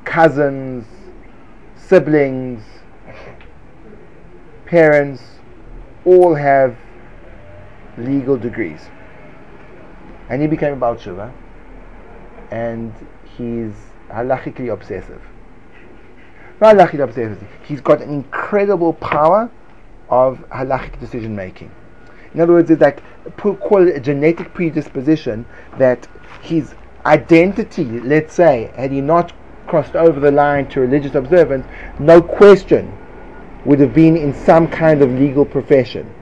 cousins, 0.04 0.86
siblings, 1.76 2.64
parents, 4.66 5.22
all 6.04 6.34
have 6.34 6.76
legal 7.98 8.36
degrees. 8.36 8.88
And 10.28 10.40
he 10.40 10.48
became 10.48 10.72
a 10.72 10.76
Baal 10.76 10.96
and 12.50 12.92
he's 13.36 13.89
halachically 14.10 14.72
obsessive. 14.72 15.22
Not 16.60 16.76
halachically 16.76 17.04
obsessive, 17.04 17.42
he's 17.64 17.80
got 17.80 18.02
an 18.02 18.10
incredible 18.10 18.92
power 18.94 19.50
of 20.08 20.38
halachic 20.50 20.98
decision 21.00 21.34
making. 21.34 21.70
In 22.34 22.40
other 22.40 22.52
words, 22.52 22.70
it's 22.70 22.80
like 22.80 23.02
call 23.36 23.86
it 23.86 23.96
a 23.96 24.00
genetic 24.00 24.54
predisposition 24.54 25.46
that 25.78 26.06
his 26.42 26.74
identity, 27.06 27.84
let's 27.84 28.34
say, 28.34 28.70
had 28.76 28.92
he 28.92 29.00
not 29.00 29.32
crossed 29.66 29.96
over 29.96 30.20
the 30.20 30.30
line 30.30 30.68
to 30.68 30.80
religious 30.80 31.14
observance, 31.14 31.66
no 31.98 32.20
question 32.20 32.96
would 33.64 33.80
have 33.80 33.94
been 33.94 34.16
in 34.16 34.34
some 34.34 34.68
kind 34.68 35.02
of 35.02 35.10
legal 35.10 35.44
profession. 35.44 36.12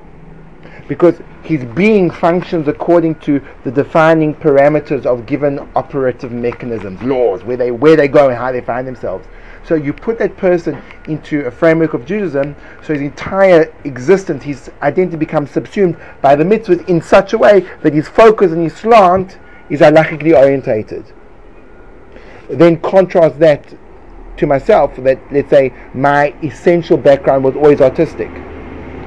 Because 0.89 1.21
his 1.49 1.65
being 1.65 2.11
functions 2.11 2.69
according 2.69 3.15
to 3.21 3.41
the 3.65 3.71
defining 3.71 4.35
parameters 4.35 5.07
of 5.07 5.25
given 5.25 5.59
operative 5.75 6.31
mechanisms, 6.31 7.03
laws, 7.03 7.43
where 7.43 7.57
they 7.57 7.71
where 7.71 7.97
they 7.97 8.07
go 8.07 8.29
and 8.29 8.37
how 8.37 8.53
they 8.53 8.61
find 8.61 8.87
themselves. 8.87 9.27
So 9.65 9.75
you 9.75 9.95
put 9.95 10.19
that 10.19 10.37
person 10.37 10.81
into 11.07 11.47
a 11.47 11.51
framework 11.51 11.95
of 11.95 12.05
Judaism, 12.05 12.55
so 12.83 12.93
his 12.93 13.01
entire 13.01 13.73
existence, 13.85 14.43
his 14.43 14.71
identity 14.83 15.17
becomes 15.17 15.51
subsumed 15.51 15.97
by 16.21 16.37
the 16.37 16.45
mitzvahs 16.45 16.87
in 16.87 17.01
such 17.01 17.33
a 17.33 17.39
way 17.39 17.61
that 17.83 17.95
his 17.95 18.09
focus 18.09 18.53
and 18.53 18.63
his 18.63 18.77
slant 18.77 19.39
is 19.71 19.81
halachically 19.81 20.37
orientated. 20.37 21.05
Then 22.51 22.79
contrast 22.81 23.39
that 23.39 23.75
to 24.37 24.47
myself, 24.47 24.97
that 24.97 25.19
let's 25.33 25.49
say 25.49 25.73
my 25.95 26.35
essential 26.43 26.99
background 26.99 27.43
was 27.43 27.57
always 27.57 27.81
artistic. 27.81 28.31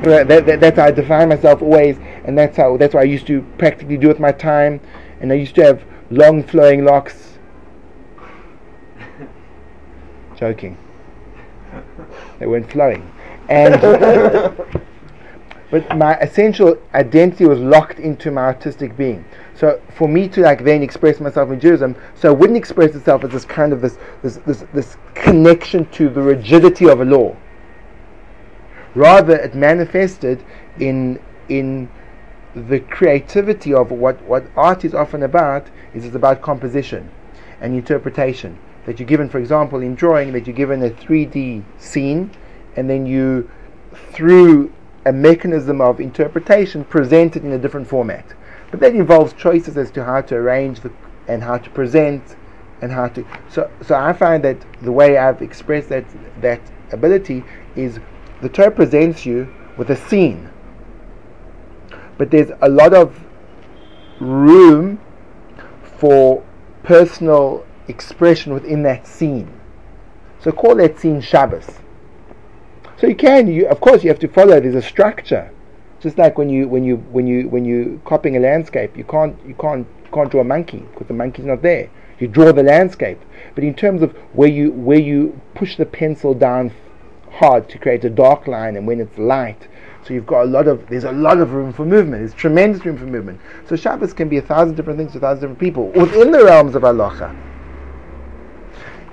That, 0.03 0.27
that, 0.27 0.59
that's 0.59 0.77
how 0.77 0.85
I 0.85 0.91
define 0.91 1.29
myself 1.29 1.61
always, 1.61 1.97
and 2.25 2.37
that's 2.37 2.57
how 2.57 2.77
that's 2.77 2.93
what 2.93 3.01
I 3.01 3.05
used 3.05 3.27
to 3.27 3.41
practically 3.57 3.97
do 3.97 4.07
with 4.07 4.19
my 4.19 4.31
time. 4.31 4.79
And 5.19 5.31
I 5.31 5.35
used 5.35 5.55
to 5.55 5.63
have 5.63 5.83
long 6.09 6.43
flowing 6.43 6.83
locks. 6.85 7.37
Joking. 10.35 10.77
They 12.39 12.47
weren't 12.47 12.71
flowing, 12.71 13.11
and 13.49 13.79
but 15.71 15.95
my 15.95 16.17
essential 16.17 16.77
identity 16.93 17.45
was 17.45 17.59
locked 17.59 17.99
into 17.99 18.31
my 18.31 18.41
artistic 18.41 18.97
being. 18.97 19.23
So 19.53 19.79
for 19.95 20.07
me 20.07 20.27
to 20.29 20.41
like 20.41 20.63
then 20.63 20.81
express 20.81 21.19
myself 21.19 21.51
in 21.51 21.59
Judaism, 21.59 21.95
so 22.15 22.31
it 22.31 22.37
wouldn't 22.37 22.57
express 22.57 22.95
itself 22.95 23.23
as 23.23 23.29
this 23.29 23.45
kind 23.45 23.71
of 23.73 23.81
this 23.81 23.97
this 24.23 24.37
this, 24.47 24.65
this 24.73 24.97
connection 25.13 25.85
to 25.91 26.09
the 26.09 26.21
rigidity 26.21 26.89
of 26.89 26.99
a 27.01 27.05
law. 27.05 27.37
Rather, 28.95 29.35
it 29.35 29.55
manifested 29.55 30.43
in 30.79 31.19
in 31.47 31.89
the 32.55 32.79
creativity 32.79 33.73
of 33.73 33.91
what, 33.91 34.21
what 34.23 34.45
art 34.55 34.83
is 34.83 34.93
often 34.93 35.23
about 35.23 35.67
is 35.93 36.05
it's 36.05 36.15
about 36.15 36.41
composition 36.41 37.09
and 37.59 37.75
interpretation. 37.75 38.57
That 38.85 38.99
you're 38.99 39.07
given, 39.07 39.29
for 39.29 39.37
example, 39.37 39.81
in 39.81 39.95
drawing, 39.95 40.33
that 40.33 40.47
you're 40.47 40.55
given 40.55 40.83
a 40.83 40.89
3D 40.89 41.63
scene 41.77 42.31
and 42.75 42.89
then 42.89 43.05
you, 43.05 43.49
through 44.11 44.73
a 45.05 45.11
mechanism 45.11 45.81
of 45.81 45.99
interpretation, 45.99 46.83
present 46.85 47.35
it 47.35 47.43
in 47.43 47.51
a 47.51 47.57
different 47.57 47.87
format. 47.87 48.25
But 48.69 48.79
that 48.79 48.95
involves 48.95 49.33
choices 49.33 49.77
as 49.77 49.91
to 49.91 50.03
how 50.03 50.21
to 50.21 50.35
arrange 50.35 50.79
the, 50.79 50.91
and 51.27 51.43
how 51.43 51.57
to 51.57 51.69
present 51.69 52.35
and 52.81 52.91
how 52.91 53.07
to. 53.09 53.25
So, 53.49 53.69
so 53.81 53.95
I 53.95 54.13
find 54.13 54.43
that 54.43 54.57
the 54.81 54.91
way 54.91 55.17
I've 55.17 55.41
expressed 55.41 55.89
that 55.89 56.05
that 56.41 56.61
ability 56.91 57.43
is 57.75 57.99
the 58.41 58.49
Torah 58.49 58.71
presents 58.71 59.25
you 59.25 59.53
with 59.77 59.89
a 59.91 59.95
scene, 59.95 60.49
but 62.17 62.31
there's 62.31 62.51
a 62.61 62.69
lot 62.69 62.93
of 62.93 63.19
room 64.19 64.99
for 65.81 66.43
personal 66.83 67.65
expression 67.87 68.53
within 68.53 68.83
that 68.83 69.07
scene. 69.07 69.59
So 70.39 70.51
call 70.51 70.75
that 70.75 70.99
scene 70.99 71.21
Shabbos. 71.21 71.79
So 72.97 73.07
you 73.07 73.15
can, 73.15 73.47
you, 73.47 73.67
of 73.67 73.79
course, 73.79 74.03
you 74.03 74.09
have 74.09 74.19
to 74.19 74.27
follow. 74.27 74.59
There's 74.59 74.75
a 74.75 74.81
structure, 74.81 75.51
just 75.99 76.17
like 76.17 76.37
when 76.37 76.49
you 76.49 76.67
when 76.67 76.83
you 76.83 76.97
when 76.97 77.27
you 77.27 77.49
when 77.49 77.65
you 77.65 78.01
copying 78.05 78.37
a 78.37 78.39
landscape, 78.39 78.95
you 78.95 79.03
can't 79.03 79.35
you 79.45 79.55
can't 79.55 79.87
can't 80.11 80.29
draw 80.29 80.41
a 80.41 80.43
monkey 80.43 80.85
because 80.91 81.07
the 81.07 81.13
monkey's 81.13 81.45
not 81.45 81.61
there. 81.61 81.89
You 82.19 82.27
draw 82.27 82.51
the 82.51 82.63
landscape, 82.63 83.19
but 83.55 83.63
in 83.63 83.73
terms 83.73 84.03
of 84.03 84.11
where 84.33 84.49
you 84.49 84.71
where 84.71 84.99
you 84.99 85.41
push 85.55 85.77
the 85.77 85.85
pencil 85.85 86.35
down 86.35 86.71
hard 87.31 87.69
to 87.69 87.79
create 87.79 88.03
a 88.05 88.09
dark 88.09 88.47
line, 88.47 88.75
and 88.75 88.85
when 88.85 88.99
it's 88.99 89.17
light, 89.17 89.67
so 90.03 90.13
you've 90.13 90.25
got 90.25 90.43
a 90.43 90.45
lot 90.45 90.67
of 90.67 90.87
there's 90.87 91.03
a 91.03 91.11
lot 91.11 91.39
of 91.39 91.53
room 91.53 91.71
for 91.71 91.85
movement. 91.85 92.21
There's 92.21 92.33
tremendous 92.33 92.83
room 92.85 92.97
for 92.97 93.05
movement. 93.05 93.39
So 93.67 93.75
Shabbos 93.75 94.13
can 94.13 94.29
be 94.29 94.37
a 94.37 94.41
thousand 94.41 94.75
different 94.75 94.97
things 94.97 95.11
to 95.11 95.19
a 95.19 95.21
thousand 95.21 95.41
different 95.41 95.59
people 95.59 95.87
within 95.89 96.31
the 96.31 96.43
realms 96.43 96.75
of 96.75 96.81
halacha. 96.81 97.35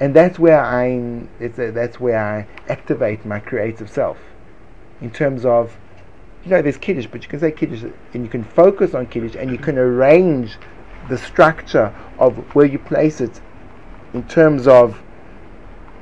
And 0.00 0.14
that's 0.14 0.38
where 0.38 0.60
I 0.60 1.26
that's 1.40 2.00
where 2.00 2.18
I 2.18 2.46
activate 2.70 3.26
my 3.26 3.38
creative 3.38 3.90
self. 3.90 4.18
In 5.00 5.10
terms 5.10 5.44
of 5.44 5.76
you 6.44 6.50
know, 6.52 6.62
there's 6.62 6.78
kiddush, 6.78 7.06
but 7.06 7.22
you 7.22 7.28
can 7.28 7.40
say 7.40 7.50
kiddush 7.50 7.82
and 8.14 8.24
you 8.24 8.30
can 8.30 8.44
focus 8.44 8.94
on 8.94 9.06
kiddush 9.06 9.34
and 9.34 9.50
you 9.50 9.58
can 9.58 9.76
arrange 9.76 10.56
the 11.10 11.18
structure 11.18 11.94
of 12.18 12.38
where 12.54 12.64
you 12.64 12.78
place 12.78 13.20
it 13.20 13.40
in 14.14 14.26
terms 14.26 14.66
of 14.66 15.02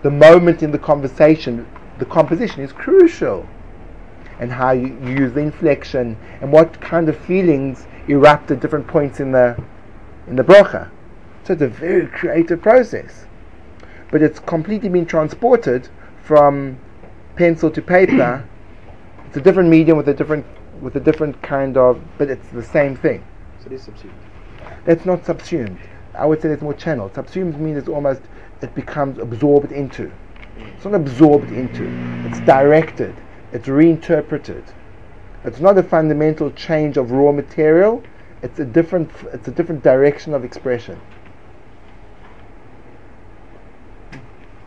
the 0.02 0.10
moment 0.10 0.62
in 0.62 0.70
the 0.70 0.78
conversation. 0.78 1.66
The 1.98 2.04
composition 2.04 2.60
is 2.60 2.72
crucial 2.72 3.48
and 4.38 4.52
how 4.52 4.72
you, 4.72 4.98
you 5.02 5.10
use 5.18 5.32
the 5.32 5.40
inflection 5.40 6.16
and 6.40 6.52
what 6.52 6.80
kind 6.80 7.08
of 7.08 7.16
feelings 7.16 7.86
erupt 8.08 8.50
at 8.50 8.60
different 8.60 8.86
points 8.86 9.20
in 9.20 9.32
the 9.32 9.60
in 10.26 10.36
the 10.36 10.42
bracha. 10.42 10.90
So 11.44 11.52
it's 11.52 11.62
a 11.62 11.68
very 11.68 12.06
creative 12.08 12.60
process, 12.60 13.26
but 14.10 14.22
it's 14.22 14.40
completely 14.40 14.88
been 14.88 15.06
transported 15.06 15.88
from 16.22 16.78
pencil 17.36 17.70
to 17.70 17.82
paper. 17.82 18.46
it's 19.26 19.36
a 19.36 19.40
different 19.40 19.68
medium 19.68 19.96
with 19.96 20.08
a 20.08 20.14
different 20.14 20.44
with 20.80 20.96
a 20.96 21.00
different 21.00 21.40
kind 21.42 21.76
of, 21.76 22.02
but 22.18 22.28
it's 22.28 22.48
the 22.48 22.62
same 22.62 22.96
thing. 22.96 23.24
So 23.60 23.66
it 23.66 23.72
is 23.72 23.82
subsumed. 23.82 24.12
That's 24.84 25.06
not 25.06 25.24
subsumed. 25.24 25.78
I 26.14 26.26
would 26.26 26.42
say 26.42 26.50
it's 26.50 26.62
more 26.62 26.74
channeled. 26.74 27.14
Subsumed 27.14 27.58
means 27.58 27.78
it's 27.78 27.88
almost 27.88 28.20
it 28.60 28.74
becomes 28.74 29.18
absorbed 29.18 29.72
into. 29.72 30.12
It's 30.58 30.84
not 30.84 30.94
absorbed 30.94 31.50
into. 31.50 31.86
It's 32.26 32.40
directed 32.40 33.14
it's 33.52 33.68
reinterpreted. 33.68 34.64
It's 35.44 35.60
not 35.60 35.78
a 35.78 35.82
fundamental 35.82 36.50
change 36.50 36.96
of 36.96 37.10
raw 37.12 37.32
material. 37.32 38.02
It's 38.42 38.58
a 38.58 38.64
different. 38.64 39.10
It's 39.32 39.48
a 39.48 39.52
different 39.52 39.82
direction 39.82 40.34
of 40.34 40.44
expression. 40.44 41.00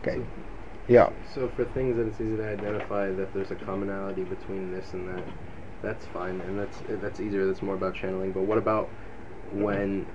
Okay. 0.00 0.22
Yeah. 0.88 1.10
So 1.34 1.48
for 1.54 1.64
things 1.66 1.96
that 1.96 2.06
it's 2.06 2.20
easy 2.20 2.36
to 2.36 2.48
identify 2.48 3.10
that 3.12 3.32
there's 3.34 3.50
a 3.50 3.54
commonality 3.54 4.24
between 4.24 4.72
this 4.72 4.92
and 4.92 5.08
that, 5.08 5.22
that's 5.82 6.06
fine, 6.06 6.40
and 6.40 6.58
that's 6.58 6.78
that's 7.02 7.20
easier. 7.20 7.46
That's 7.46 7.62
more 7.62 7.74
about 7.74 7.94
channeling. 7.94 8.32
But 8.32 8.42
what 8.42 8.58
about 8.58 8.88
when 9.52 10.06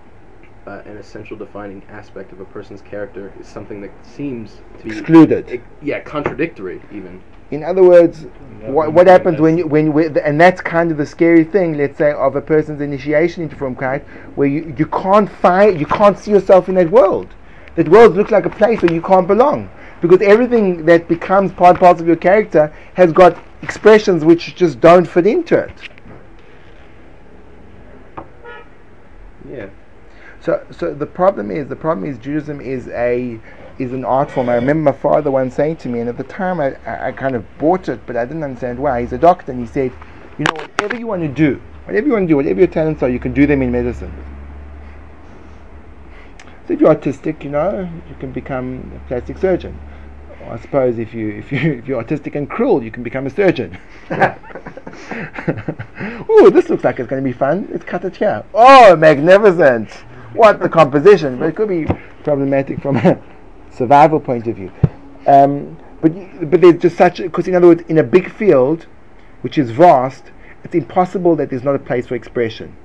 uh, 0.67 0.81
an 0.85 0.97
essential 0.97 1.37
defining 1.37 1.83
aspect 1.89 2.31
of 2.31 2.39
a 2.39 2.45
person's 2.45 2.81
character 2.81 3.31
is 3.39 3.47
something 3.47 3.81
that 3.81 3.91
seems 4.03 4.59
to 4.79 4.83
be 4.85 4.97
Excluded. 4.97 5.61
yeah, 5.81 5.99
contradictory 6.01 6.81
even. 6.91 7.21
In 7.51 7.63
other 7.63 7.83
words, 7.83 8.25
what, 8.61 8.93
what 8.93 9.07
happens 9.07 9.39
when 9.39 9.57
you, 9.57 9.67
when 9.67 9.85
you, 9.85 9.99
and 9.99 10.41
that's 10.41 10.61
kind 10.61 10.91
of 10.91 10.97
the 10.97 11.05
scary 11.05 11.43
thing, 11.43 11.77
let's 11.77 11.97
say, 11.97 12.11
of 12.11 12.35
a 12.35 12.41
person's 12.41 12.81
initiation 12.81 13.43
into 13.43 13.55
Frumkeit, 13.55 14.03
where 14.35 14.47
you, 14.47 14.73
you 14.77 14.87
can't 14.87 15.29
find, 15.29 15.79
you 15.79 15.85
can't 15.85 16.17
see 16.17 16.31
yourself 16.31 16.67
in 16.67 16.75
that 16.75 16.89
world. 16.89 17.27
That 17.75 17.89
world 17.89 18.15
looks 18.15 18.31
like 18.31 18.45
a 18.45 18.49
place 18.49 18.81
where 18.81 18.91
you 18.91 19.01
can't 19.01 19.27
belong. 19.27 19.69
Because 20.01 20.21
everything 20.21 20.85
that 20.85 21.07
becomes 21.07 21.51
part 21.53 21.71
and 21.71 21.79
parcel 21.79 22.01
of 22.01 22.07
your 22.07 22.15
character 22.15 22.73
has 22.95 23.11
got 23.11 23.37
expressions 23.61 24.25
which 24.25 24.55
just 24.55 24.79
don't 24.79 25.05
fit 25.05 25.27
into 25.27 25.57
it. 25.57 25.73
Yeah. 29.49 29.69
So, 30.41 30.65
so 30.71 30.93
the 30.93 31.05
problem 31.05 31.49
is, 31.49 31.67
the 31.67 31.75
problem 31.75 32.09
is 32.09 32.17
Judaism 32.17 32.61
is 32.61 32.87
a 32.89 33.39
is 33.77 33.91
an 33.91 34.05
art 34.05 34.31
form. 34.31 34.49
I 34.49 34.55
remember 34.55 34.91
my 34.91 34.97
father 34.97 35.31
once 35.31 35.55
saying 35.55 35.77
to 35.77 35.89
me, 35.89 35.99
and 35.99 36.09
at 36.09 36.17
the 36.17 36.23
time 36.23 36.59
I, 36.59 36.75
I, 36.85 37.11
kind 37.11 37.35
of 37.35 37.45
bought 37.57 37.89
it, 37.89 37.99
but 38.05 38.15
I 38.15 38.25
didn't 38.25 38.43
understand 38.43 38.79
why. 38.79 39.01
He's 39.01 39.13
a 39.13 39.17
doctor, 39.17 39.51
and 39.51 39.59
he 39.59 39.67
said, 39.67 39.91
you 40.37 40.45
know, 40.45 40.53
whatever 40.53 40.95
you 40.97 41.07
want 41.07 41.21
to 41.23 41.27
do, 41.27 41.61
whatever 41.85 42.07
you 42.07 42.13
want 42.13 42.23
to 42.23 42.27
do, 42.27 42.35
whatever 42.37 42.59
your 42.59 42.67
talents 42.67 43.03
are, 43.03 43.09
you 43.09 43.19
can 43.19 43.33
do 43.33 43.45
them 43.45 43.61
in 43.61 43.71
medicine. 43.71 44.13
So 46.67 46.73
if 46.73 46.79
you're 46.79 46.89
artistic, 46.89 47.43
you 47.43 47.51
know, 47.51 47.89
you 48.09 48.15
can 48.19 48.31
become 48.31 48.91
a 48.95 49.07
plastic 49.07 49.37
surgeon. 49.37 49.79
I 50.49 50.59
suppose 50.59 50.99
if 50.99 51.13
you 51.13 51.29
if 51.29 51.51
you 51.51 51.57
if 51.73 51.87
you're 51.87 51.97
artistic 51.97 52.35
and 52.35 52.49
cruel, 52.49 52.83
you 52.83 52.91
can 52.91 53.03
become 53.03 53.25
a 53.25 53.29
surgeon. 53.29 53.77
oh, 56.29 56.49
this 56.53 56.69
looks 56.69 56.83
like 56.83 56.99
it's 56.99 57.09
going 57.09 57.23
to 57.23 57.27
be 57.27 57.33
fun. 57.33 57.67
Let's 57.71 57.83
cut 57.83 58.05
it 58.05 58.15
here. 58.15 58.43
Oh, 58.53 58.95
magnificent! 58.95 59.91
What 60.33 60.59
the 60.59 60.69
composition, 60.69 61.39
but 61.39 61.49
it 61.49 61.55
could 61.55 61.69
be 61.69 61.87
problematic 62.23 62.81
from 62.81 62.97
a 62.97 63.19
survival 63.75 64.19
point 64.19 64.47
of 64.47 64.55
view. 64.55 64.71
Um, 65.27 65.77
but 66.01 66.13
but 66.49 66.61
there's 66.61 66.81
just 66.81 66.97
such 66.97 67.17
because 67.17 67.47
in 67.47 67.55
other 67.55 67.67
words, 67.67 67.83
in 67.87 67.97
a 67.97 68.03
big 68.03 68.31
field, 68.31 68.87
which 69.41 69.57
is 69.57 69.71
vast, 69.71 70.31
it's 70.63 70.75
impossible 70.75 71.35
that 71.35 71.49
there's 71.49 71.63
not 71.63 71.75
a 71.75 71.79
place 71.79 72.07
for 72.07 72.15
expression. 72.15 72.75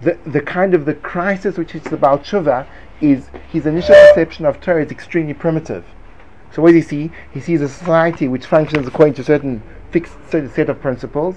The 0.00 0.18
the 0.26 0.40
kind 0.40 0.74
of 0.74 0.84
the 0.84 0.94
crisis 0.94 1.56
which 1.56 1.72
hits 1.72 1.88
the 1.90 1.96
Baal 1.96 2.22
is 3.00 3.28
his 3.50 3.66
initial 3.66 3.94
perception 3.94 4.44
of 4.44 4.60
Torah 4.60 4.84
is 4.84 4.90
extremely 4.90 5.34
primitive. 5.34 5.84
So 6.52 6.62
what 6.62 6.72
does 6.72 6.88
he 6.88 6.88
see? 6.88 7.12
He 7.32 7.40
sees 7.40 7.60
a 7.60 7.68
society 7.68 8.28
which 8.28 8.46
functions 8.46 8.86
according 8.86 9.14
to 9.14 9.24
certain 9.24 9.62
fixed 9.90 10.16
certain 10.30 10.50
set 10.50 10.68
of 10.68 10.80
principles, 10.80 11.36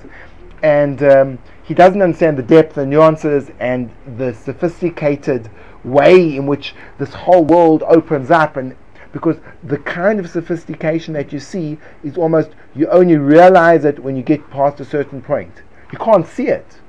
and 0.63 1.01
um, 1.03 1.39
he 1.63 1.73
doesn't 1.73 2.01
understand 2.01 2.37
the 2.37 2.43
depth, 2.43 2.75
the 2.75 2.85
nuances, 2.85 3.51
and 3.59 3.91
the 4.17 4.33
sophisticated 4.33 5.49
way 5.83 6.35
in 6.35 6.45
which 6.45 6.75
this 6.97 7.13
whole 7.13 7.43
world 7.45 7.83
opens 7.87 8.31
up. 8.31 8.57
And 8.57 8.75
because 9.11 9.37
the 9.63 9.77
kind 9.77 10.19
of 10.19 10.29
sophistication 10.29 11.13
that 11.13 11.33
you 11.33 11.39
see 11.39 11.77
is 12.03 12.17
almost 12.17 12.51
you 12.75 12.87
only 12.87 13.17
realize 13.17 13.85
it 13.85 13.99
when 13.99 14.15
you 14.15 14.23
get 14.23 14.49
past 14.49 14.79
a 14.79 14.85
certain 14.85 15.21
point. 15.21 15.61
You 15.91 15.97
can't 15.97 16.25
see 16.25 16.47
it 16.47 16.79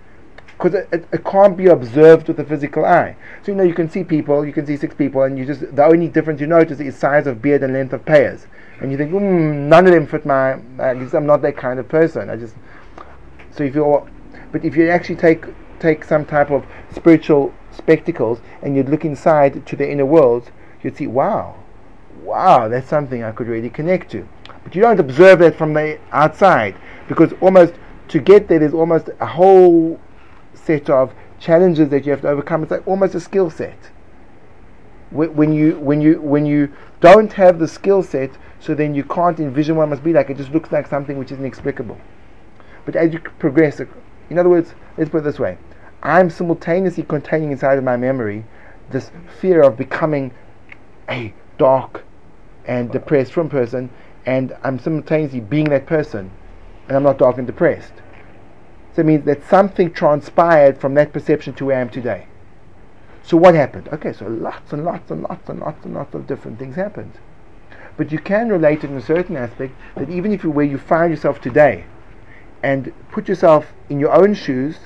because 0.46 0.74
it, 0.74 0.88
it, 0.92 1.08
it, 1.12 1.24
can't 1.24 1.56
be 1.56 1.66
observed 1.66 2.28
with 2.28 2.36
the 2.36 2.44
physical 2.44 2.84
eye. 2.84 3.16
So 3.42 3.50
you 3.50 3.56
know 3.56 3.64
you 3.64 3.74
can 3.74 3.90
see 3.90 4.04
people, 4.04 4.46
you 4.46 4.52
can 4.52 4.66
see 4.66 4.76
six 4.76 4.94
people, 4.94 5.22
and 5.22 5.36
you 5.36 5.44
just 5.44 5.74
the 5.74 5.84
only 5.84 6.08
difference 6.08 6.40
you 6.40 6.46
notice 6.46 6.78
is 6.78 6.96
size 6.96 7.26
of 7.26 7.42
beard 7.42 7.62
and 7.62 7.72
length 7.72 7.92
of 7.92 8.04
payos, 8.04 8.46
and 8.80 8.92
you 8.92 8.96
think, 8.96 9.10
mm, 9.10 9.54
none 9.68 9.86
of 9.86 9.92
them 9.92 10.06
fit 10.06 10.24
my. 10.24 10.60
At 10.78 10.98
least 10.98 11.14
I'm 11.14 11.26
not 11.26 11.42
that 11.42 11.56
kind 11.56 11.80
of 11.80 11.88
person. 11.88 12.30
I 12.30 12.36
just 12.36 12.54
so 13.50 13.64
if 13.64 13.74
you 13.74 14.08
but 14.52 14.64
if 14.64 14.76
you 14.76 14.88
actually 14.88 15.16
take 15.16 15.46
take 15.80 16.04
some 16.04 16.24
type 16.24 16.50
of 16.50 16.64
spiritual 16.94 17.52
spectacles 17.72 18.40
and 18.62 18.76
you'd 18.76 18.88
look 18.88 19.04
inside 19.04 19.66
to 19.66 19.74
the 19.74 19.90
inner 19.90 20.06
world, 20.06 20.50
you'd 20.82 20.96
see, 20.96 21.08
wow, 21.08 21.56
wow, 22.32 22.66
that's 22.66 22.88
something 22.88 23.22
I 23.22 23.30
could 23.30 23.46
really 23.46 23.68
connect 23.68 24.10
to. 24.12 24.26
But 24.64 24.74
you 24.74 24.80
don't 24.80 24.98
observe 24.98 25.38
that 25.40 25.54
from 25.54 25.74
the 25.74 25.98
outside 26.12 26.74
because 27.06 27.34
almost 27.42 27.74
to 28.08 28.20
get 28.20 28.48
there, 28.48 28.58
there's 28.58 28.72
almost 28.72 29.10
a 29.20 29.26
whole 29.26 30.00
set 30.54 30.88
of 30.88 31.12
challenges 31.38 31.90
that 31.90 32.06
you 32.06 32.10
have 32.10 32.22
to 32.22 32.28
overcome. 32.28 32.62
It's 32.62 32.72
like 32.72 32.88
almost 32.88 33.14
a 33.14 33.20
skill 33.20 33.50
set. 33.50 33.90
When 35.10 35.52
you 35.52 35.78
when 35.78 36.00
you 36.00 36.22
when 36.22 36.46
you 36.46 36.72
don't 37.00 37.30
have 37.34 37.58
the 37.58 37.68
skill 37.68 38.02
set, 38.02 38.30
so 38.60 38.74
then 38.74 38.94
you 38.94 39.04
can't 39.04 39.38
envision 39.38 39.76
what 39.76 39.84
it 39.84 39.88
must 39.88 40.02
be 40.02 40.14
like. 40.14 40.30
It 40.30 40.38
just 40.38 40.52
looks 40.52 40.72
like 40.72 40.86
something 40.86 41.18
which 41.18 41.32
is 41.32 41.38
inexplicable. 41.38 42.00
But 42.86 42.96
as 42.96 43.12
you 43.12 43.20
progress, 43.38 43.78
uh, 43.78 43.84
in 44.30 44.38
other 44.38 44.48
words, 44.48 44.74
let's 44.96 45.10
put 45.10 45.18
it 45.18 45.24
this 45.24 45.38
way: 45.38 45.58
I'm 46.02 46.30
simultaneously 46.30 47.02
containing 47.02 47.50
inside 47.50 47.76
of 47.76 47.84
my 47.84 47.98
memory 47.98 48.46
this 48.88 49.10
fear 49.38 49.60
of 49.62 49.76
becoming 49.76 50.32
a 51.10 51.34
dark 51.58 52.04
and 52.66 52.90
depressed 52.90 53.32
frum 53.32 53.48
person, 53.48 53.90
and 54.26 54.56
I'm 54.62 54.78
simultaneously 54.78 55.40
being 55.40 55.70
that 55.70 55.86
person, 55.86 56.30
and 56.88 56.96
I'm 56.96 57.02
not 57.02 57.18
dark 57.18 57.38
and 57.38 57.46
depressed. 57.46 57.92
So 58.94 59.00
it 59.00 59.06
means 59.06 59.24
that 59.24 59.48
something 59.48 59.92
transpired 59.92 60.78
from 60.78 60.94
that 60.94 61.12
perception 61.12 61.54
to 61.54 61.66
where 61.66 61.78
I 61.78 61.80
am 61.80 61.88
today. 61.88 62.26
So 63.22 63.36
what 63.36 63.54
happened? 63.54 63.88
Okay, 63.92 64.12
so 64.12 64.26
lots 64.26 64.72
and 64.72 64.84
lots 64.84 65.10
and 65.10 65.22
lots 65.22 65.48
and 65.48 65.60
lots 65.60 65.84
and 65.84 65.94
lots 65.94 66.14
of 66.14 66.26
different 66.26 66.58
things 66.58 66.76
happened. 66.76 67.12
But 67.96 68.10
you 68.10 68.18
can 68.18 68.48
relate 68.48 68.84
in 68.84 68.96
a 68.96 69.00
certain 69.00 69.36
aspect 69.36 69.74
that 69.96 70.10
even 70.10 70.32
if 70.32 70.44
you 70.44 70.50
where 70.50 70.64
you 70.64 70.78
find 70.78 71.10
yourself 71.10 71.40
today, 71.40 71.84
and 72.62 72.92
put 73.10 73.28
yourself 73.28 73.72
in 73.88 73.98
your 73.98 74.12
own 74.12 74.34
shoes 74.34 74.76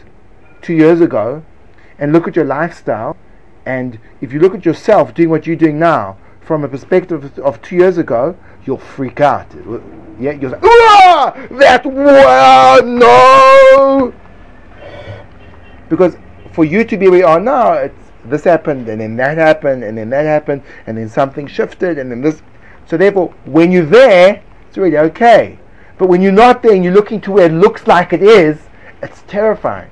two 0.63 0.75
years 0.75 1.01
ago, 1.01 1.45
and 1.99 2.13
look 2.13 2.29
at 2.29 2.37
your 2.37 2.45
lifestyle, 2.45 3.17
and 3.65 3.99
if 4.21 4.33
you 4.33 4.41
look 4.41 4.55
at 4.55 4.65
yourself 4.65 5.15
doing 5.15 5.31
what 5.31 5.47
you're 5.47 5.57
doing 5.57 5.79
now 5.79 6.17
from 6.47 6.63
a 6.63 6.69
perspective 6.69 7.39
of, 7.41 7.61
two 7.61 7.75
years 7.75 7.99
ago, 7.99 8.37
you'll 8.65 8.79
freak 8.79 9.21
out. 9.21 9.47
Yeah, 10.19 10.31
you'll 10.31 10.53
say, 10.53 10.59
"Ah, 10.63 11.35
that 11.51 11.85
wow, 11.85 12.81
no!" 12.85 14.15
Because 15.89 16.17
for 16.53 16.65
you 16.65 16.85
to 16.85 16.97
be 16.97 17.09
where 17.09 17.19
you 17.19 17.27
are 17.27 17.41
now, 17.41 17.73
it's 17.73 18.13
this 18.25 18.45
happened, 18.45 18.89
and 18.89 19.01
then 19.01 19.17
that 19.17 19.39
happened, 19.39 19.83
and 19.83 19.99
then 19.99 20.09
that 20.11 20.25
happened, 20.25 20.63
and 20.87 20.97
then 20.97 21.09
something 21.09 21.49
shifted, 21.49 21.99
and 21.99 22.13
then 22.13 22.21
this. 22.23 22.43
So 22.87 22.97
therefore, 22.97 23.35
when 23.45 23.73
you're 23.73 23.85
there, 23.85 24.41
it's 24.69 24.79
really 24.79 24.99
okay. 24.99 25.59
But 25.99 26.09
when 26.09 26.23
you're 26.23 26.31
not 26.31 26.63
there 26.63 26.75
and 26.75 26.85
you're 26.85 26.95
looking 26.95 27.21
to 27.23 27.33
where 27.33 27.47
it 27.47 27.53
looks 27.53 27.89
like 27.89 28.13
it 28.13 28.23
is, 28.23 28.59
it's 29.03 29.23
terrifying. 29.27 29.91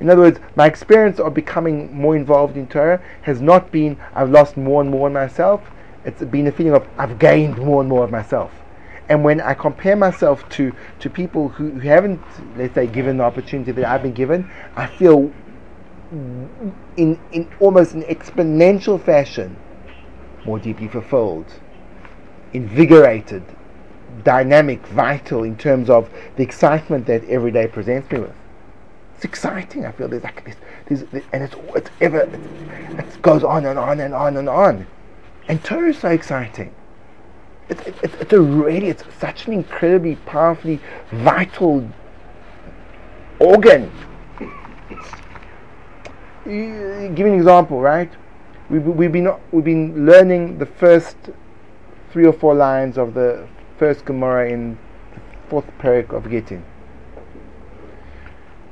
In 0.00 0.10
other 0.10 0.22
words, 0.22 0.40
my 0.56 0.66
experience 0.66 1.18
of 1.18 1.34
becoming 1.34 1.94
more 1.94 2.16
involved 2.16 2.56
in 2.56 2.66
Torah 2.66 3.00
has 3.22 3.40
not 3.40 3.70
been 3.72 3.96
I've 4.14 4.30
lost 4.30 4.56
more 4.56 4.80
and 4.80 4.90
more 4.90 5.08
of 5.08 5.14
myself. 5.14 5.62
It's 6.04 6.22
been 6.22 6.46
a 6.46 6.52
feeling 6.52 6.74
of 6.74 6.86
I've 6.98 7.18
gained 7.18 7.58
more 7.58 7.80
and 7.80 7.88
more 7.88 8.04
of 8.04 8.10
myself. 8.10 8.52
And 9.08 9.22
when 9.22 9.40
I 9.40 9.54
compare 9.54 9.96
myself 9.96 10.48
to, 10.50 10.72
to 10.98 11.08
people 11.08 11.48
who, 11.48 11.70
who 11.70 11.88
haven't, 11.88 12.20
let's 12.56 12.74
say, 12.74 12.86
given 12.86 13.18
the 13.18 13.24
opportunity 13.24 13.70
that 13.72 13.84
I've 13.84 14.02
been 14.02 14.12
given, 14.12 14.50
I 14.74 14.86
feel 14.86 15.32
in, 16.10 17.18
in 17.32 17.48
almost 17.60 17.94
an 17.94 18.02
exponential 18.02 19.00
fashion 19.02 19.56
more 20.44 20.58
deeply 20.58 20.88
fulfilled, 20.88 21.46
invigorated, 22.52 23.42
dynamic, 24.24 24.86
vital 24.86 25.42
in 25.42 25.56
terms 25.56 25.90
of 25.90 26.08
the 26.36 26.42
excitement 26.42 27.06
that 27.06 27.24
every 27.24 27.50
day 27.50 27.66
presents 27.66 28.10
me 28.10 28.20
with. 28.20 28.34
It's 29.16 29.24
exciting. 29.24 29.86
I 29.86 29.92
feel 29.92 30.08
there's 30.08 30.22
like 30.22 30.44
this, 30.44 31.04
this, 31.10 31.24
and 31.32 31.42
it's 31.42 31.56
it's 31.74 31.90
ever 32.02 32.20
it, 32.20 32.40
it 32.98 33.22
goes 33.22 33.42
on 33.42 33.64
and 33.64 33.78
on 33.78 33.98
and 33.98 34.12
on 34.12 34.36
and 34.36 34.46
on, 34.46 34.86
and 35.48 35.64
Torah 35.64 35.88
is 35.88 35.98
so 35.98 36.10
exciting. 36.10 36.74
It's 37.70 37.80
it, 37.86 37.94
it, 38.02 38.14
it's 38.20 38.32
a 38.34 38.40
really 38.40 38.88
it's 38.88 39.04
such 39.18 39.46
an 39.46 39.54
incredibly 39.54 40.16
powerfully 40.26 40.80
vital 41.10 41.88
organ. 43.38 43.90
Give 46.44 47.18
you 47.18 47.26
an 47.26 47.34
example, 47.34 47.80
right? 47.80 48.12
We've, 48.68 48.84
we've 48.84 49.12
been 49.12 49.32
we've 49.50 49.64
been 49.64 50.04
learning 50.04 50.58
the 50.58 50.66
first 50.66 51.16
three 52.12 52.26
or 52.26 52.34
four 52.34 52.54
lines 52.54 52.98
of 52.98 53.14
the 53.14 53.48
first 53.78 54.04
Gemara 54.04 54.50
in 54.50 54.76
the 55.14 55.20
fourth 55.48 55.66
perek 55.78 56.12
of 56.12 56.30
Gittin. 56.30 56.62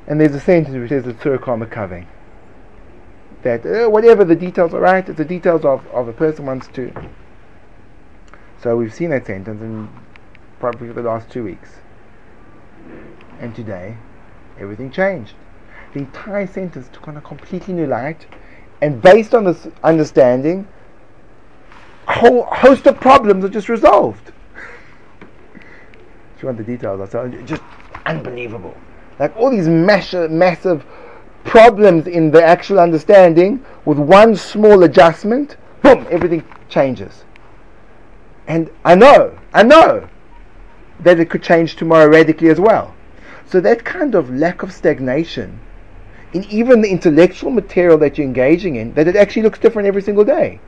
And 0.07 0.21
there's 0.21 0.35
a 0.35 0.39
sentence 0.39 0.75
which 0.75 0.89
says 0.89 1.03
the 1.03 1.13
Tzur 1.13 1.39
Makaveh. 1.39 2.05
That 3.41 3.65
uh, 3.65 3.89
whatever 3.89 4.23
the 4.23 4.35
details 4.35 4.73
are 4.73 4.79
right, 4.79 5.07
it's 5.07 5.17
the 5.17 5.25
details 5.25 5.65
of, 5.65 5.85
of 5.87 6.07
a 6.07 6.13
person 6.13 6.45
wants 6.45 6.67
to. 6.69 6.91
So 8.61 8.77
we've 8.77 8.93
seen 8.93 9.11
that 9.11 9.25
sentence 9.25 9.61
in 9.61 9.89
probably 10.59 10.87
for 10.87 10.93
the 10.93 11.03
last 11.03 11.29
two 11.29 11.43
weeks. 11.43 11.69
And 13.39 13.55
today, 13.55 13.97
everything 14.59 14.91
changed. 14.91 15.33
The 15.93 15.99
entire 15.99 16.47
sentence 16.47 16.89
took 16.91 17.07
on 17.07 17.17
a 17.17 17.21
completely 17.21 17.73
new 17.73 17.87
light, 17.87 18.25
and 18.81 19.01
based 19.01 19.33
on 19.33 19.45
this 19.45 19.67
understanding, 19.83 20.67
a 22.07 22.19
whole 22.19 22.43
host 22.43 22.85
of 22.87 22.99
problems 22.99 23.43
are 23.43 23.49
just 23.49 23.69
resolved. 23.69 24.31
if 25.55 26.41
you 26.41 26.47
want 26.47 26.57
the 26.57 26.63
details, 26.63 27.01
I'll 27.01 27.07
tell 27.07 27.31
you. 27.31 27.41
Just 27.43 27.61
unbelievable. 28.05 28.75
Like 29.19 29.35
all 29.37 29.49
these 29.49 29.67
massive, 29.67 30.85
problems 31.43 32.07
in 32.07 32.31
the 32.31 32.43
actual 32.43 32.79
understanding, 32.79 33.63
with 33.85 33.99
one 33.99 34.35
small 34.35 34.83
adjustment, 34.83 35.57
boom, 35.83 36.05
everything 36.09 36.43
changes. 36.69 37.23
And 38.47 38.69
I 38.83 38.95
know, 38.95 39.37
I 39.53 39.63
know 39.63 40.07
that 40.99 41.19
it 41.19 41.29
could 41.29 41.43
change 41.43 41.75
tomorrow 41.75 42.07
radically 42.07 42.49
as 42.49 42.59
well. 42.59 42.95
So 43.47 43.61
that 43.61 43.85
kind 43.85 44.15
of 44.15 44.29
lack 44.31 44.63
of 44.63 44.73
stagnation 44.73 45.59
in 46.33 46.43
even 46.45 46.81
the 46.81 46.89
intellectual 46.89 47.51
material 47.51 47.97
that 47.99 48.17
you're 48.17 48.27
engaging 48.27 48.75
in, 48.75 48.93
that 48.95 49.07
it 49.07 49.15
actually 49.15 49.43
looks 49.43 49.59
different 49.59 49.87
every 49.87 50.01
single 50.01 50.25
day, 50.25 50.59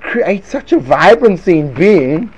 creates 0.00 0.48
such 0.48 0.72
a 0.72 0.78
vibrancy 0.78 1.58
in 1.58 1.74
being 1.74 2.32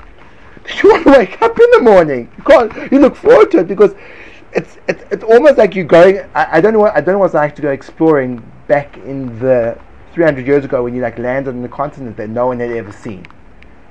that 0.64 0.82
you 0.82 0.90
want 0.90 1.04
to 1.04 1.10
wake 1.10 1.42
up 1.42 1.58
in 1.58 1.70
the 1.72 1.80
morning. 1.82 2.30
You. 2.48 2.88
You 2.90 2.98
look 3.00 3.16
forward 3.16 3.50
to 3.50 3.58
it 3.58 3.68
because 3.68 3.94
it's 4.52 4.78
it's, 4.88 5.04
it's 5.10 5.24
almost 5.24 5.58
like 5.58 5.74
you're 5.74 5.84
going. 5.84 6.18
I, 6.34 6.58
I 6.58 6.60
don't 6.60 6.72
know. 6.72 6.80
What, 6.80 6.96
I 6.96 7.00
don't 7.00 7.14
know 7.14 7.18
what 7.18 7.26
it's 7.26 7.34
like 7.34 7.54
to 7.56 7.62
go 7.62 7.70
exploring 7.70 8.42
back 8.66 8.96
in 8.98 9.38
the 9.38 9.78
300 10.12 10.46
years 10.46 10.64
ago 10.64 10.82
when 10.82 10.94
you 10.94 11.02
like 11.02 11.18
landed 11.18 11.50
on 11.50 11.62
the 11.62 11.68
continent 11.68 12.16
that 12.16 12.28
no 12.28 12.46
one 12.46 12.60
had 12.60 12.70
ever 12.70 12.92
seen, 12.92 13.26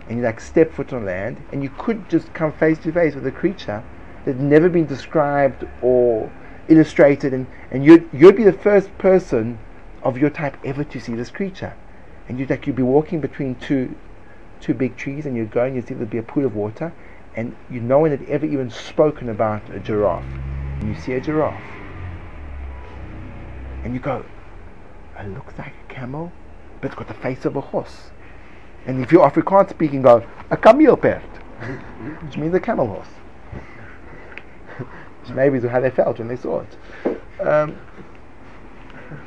and 0.07 0.17
you 0.17 0.23
like 0.23 0.39
step 0.39 0.73
foot 0.73 0.91
on 0.93 1.05
land, 1.05 1.41
and 1.51 1.63
you 1.63 1.69
could 1.77 2.09
just 2.09 2.33
come 2.33 2.51
face 2.51 2.77
to 2.79 2.91
face 2.91 3.15
with 3.15 3.25
a 3.25 3.31
creature 3.31 3.83
that 4.25 4.35
had 4.35 4.41
never 4.41 4.69
been 4.69 4.85
described 4.85 5.65
or 5.81 6.31
illustrated, 6.67 7.33
and, 7.33 7.47
and 7.71 7.85
you'd 7.85 8.09
you'd 8.11 8.35
be 8.35 8.43
the 8.43 8.53
first 8.53 8.95
person 8.97 9.59
of 10.03 10.17
your 10.17 10.29
type 10.29 10.57
ever 10.65 10.83
to 10.83 10.99
see 10.99 11.15
this 11.15 11.29
creature, 11.29 11.73
and 12.27 12.39
you'd 12.39 12.49
like 12.49 12.67
you'd 12.67 12.75
be 12.75 12.83
walking 12.83 13.21
between 13.21 13.55
two 13.55 13.95
two 14.59 14.73
big 14.73 14.97
trees, 14.97 15.25
and 15.25 15.37
you'd 15.37 15.51
go 15.51 15.63
and 15.63 15.75
you'd 15.75 15.87
see 15.87 15.93
there'd 15.93 16.09
be 16.09 16.17
a 16.17 16.23
pool 16.23 16.45
of 16.45 16.55
water, 16.55 16.91
and 17.35 17.55
you 17.69 17.79
no 17.79 17.99
one 17.99 18.11
had 18.11 18.23
ever 18.29 18.45
even 18.45 18.69
spoken 18.69 19.29
about 19.29 19.61
a 19.73 19.79
giraffe, 19.79 20.23
and 20.79 20.93
you 20.93 21.01
see 21.01 21.13
a 21.13 21.21
giraffe, 21.21 21.61
and 23.83 23.93
you 23.93 23.99
go, 23.99 24.25
it 25.17 25.27
looks 25.29 25.57
like 25.57 25.73
a 25.89 25.93
camel, 25.93 26.31
but 26.81 26.87
it's 26.87 26.95
got 26.95 27.07
the 27.07 27.13
face 27.13 27.45
of 27.45 27.55
a 27.55 27.61
horse. 27.61 28.11
And 28.85 29.01
if 29.01 29.11
you're 29.11 29.29
Afrikaans 29.29 29.69
speaking, 29.69 30.01
go, 30.01 30.25
a 30.49 30.57
kameelperd, 30.57 31.21
which 32.23 32.37
means 32.37 32.53
a 32.53 32.59
camel 32.59 32.87
horse. 32.87 33.07
which 35.21 35.35
maybe 35.35 35.57
is 35.57 35.63
how 35.65 35.79
they 35.79 35.89
felt 35.89 36.19
when 36.19 36.27
they 36.27 36.35
saw 36.35 36.61
it. 36.61 37.41
Um, 37.45 37.77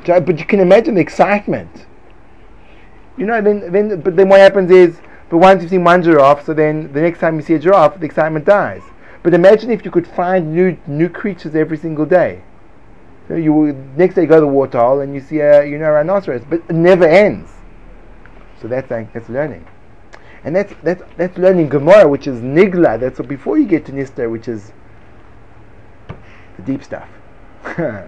but 0.04 0.38
you 0.38 0.44
can 0.44 0.60
imagine 0.60 0.94
the 0.94 1.00
excitement. 1.00 1.86
You 3.16 3.26
know, 3.26 3.40
then, 3.40 3.70
then, 3.72 4.00
but 4.00 4.16
then 4.16 4.28
what 4.28 4.40
happens 4.40 4.70
is, 4.70 4.98
but 5.32 5.38
once 5.38 5.62
you've 5.62 5.70
seen 5.70 5.82
one 5.82 6.02
giraffe, 6.02 6.44
so 6.44 6.52
then 6.52 6.92
the 6.92 7.00
next 7.00 7.18
time 7.18 7.36
you 7.36 7.42
see 7.42 7.54
a 7.54 7.58
giraffe, 7.58 7.98
the 7.98 8.04
excitement 8.04 8.44
dies. 8.44 8.82
But 9.22 9.32
imagine 9.32 9.70
if 9.70 9.82
you 9.82 9.90
could 9.90 10.06
find 10.06 10.52
new 10.52 10.76
new 10.86 11.08
creatures 11.08 11.54
every 11.54 11.78
single 11.78 12.04
day. 12.04 12.42
So 13.28 13.36
you 13.36 13.72
next 13.96 14.14
day 14.14 14.22
you 14.22 14.28
go 14.28 14.34
to 14.34 14.40
the 14.42 14.46
waterhole 14.46 15.00
and 15.00 15.14
you 15.14 15.22
see 15.22 15.40
a 15.40 15.64
you 15.64 15.78
know 15.78 15.86
a 15.86 15.92
rhinoceros, 15.92 16.42
but 16.44 16.60
it 16.68 16.74
never 16.74 17.06
ends. 17.06 17.50
So 18.60 18.68
that's 18.68 18.90
that's 18.90 19.30
learning, 19.30 19.66
and 20.44 20.54
that's 20.54 20.74
that's 20.82 21.02
that's 21.16 21.38
learning 21.38 21.70
Gemara, 21.70 22.06
which 22.06 22.26
is 22.26 22.42
nigla. 22.42 23.00
That's 23.00 23.18
what 23.18 23.26
before 23.26 23.56
you 23.56 23.64
get 23.64 23.86
to 23.86 23.92
Nista, 23.92 24.30
which 24.30 24.48
is 24.48 24.70
the 26.58 26.62
deep 26.62 26.84
stuff. 26.84 27.08
so 27.76 28.06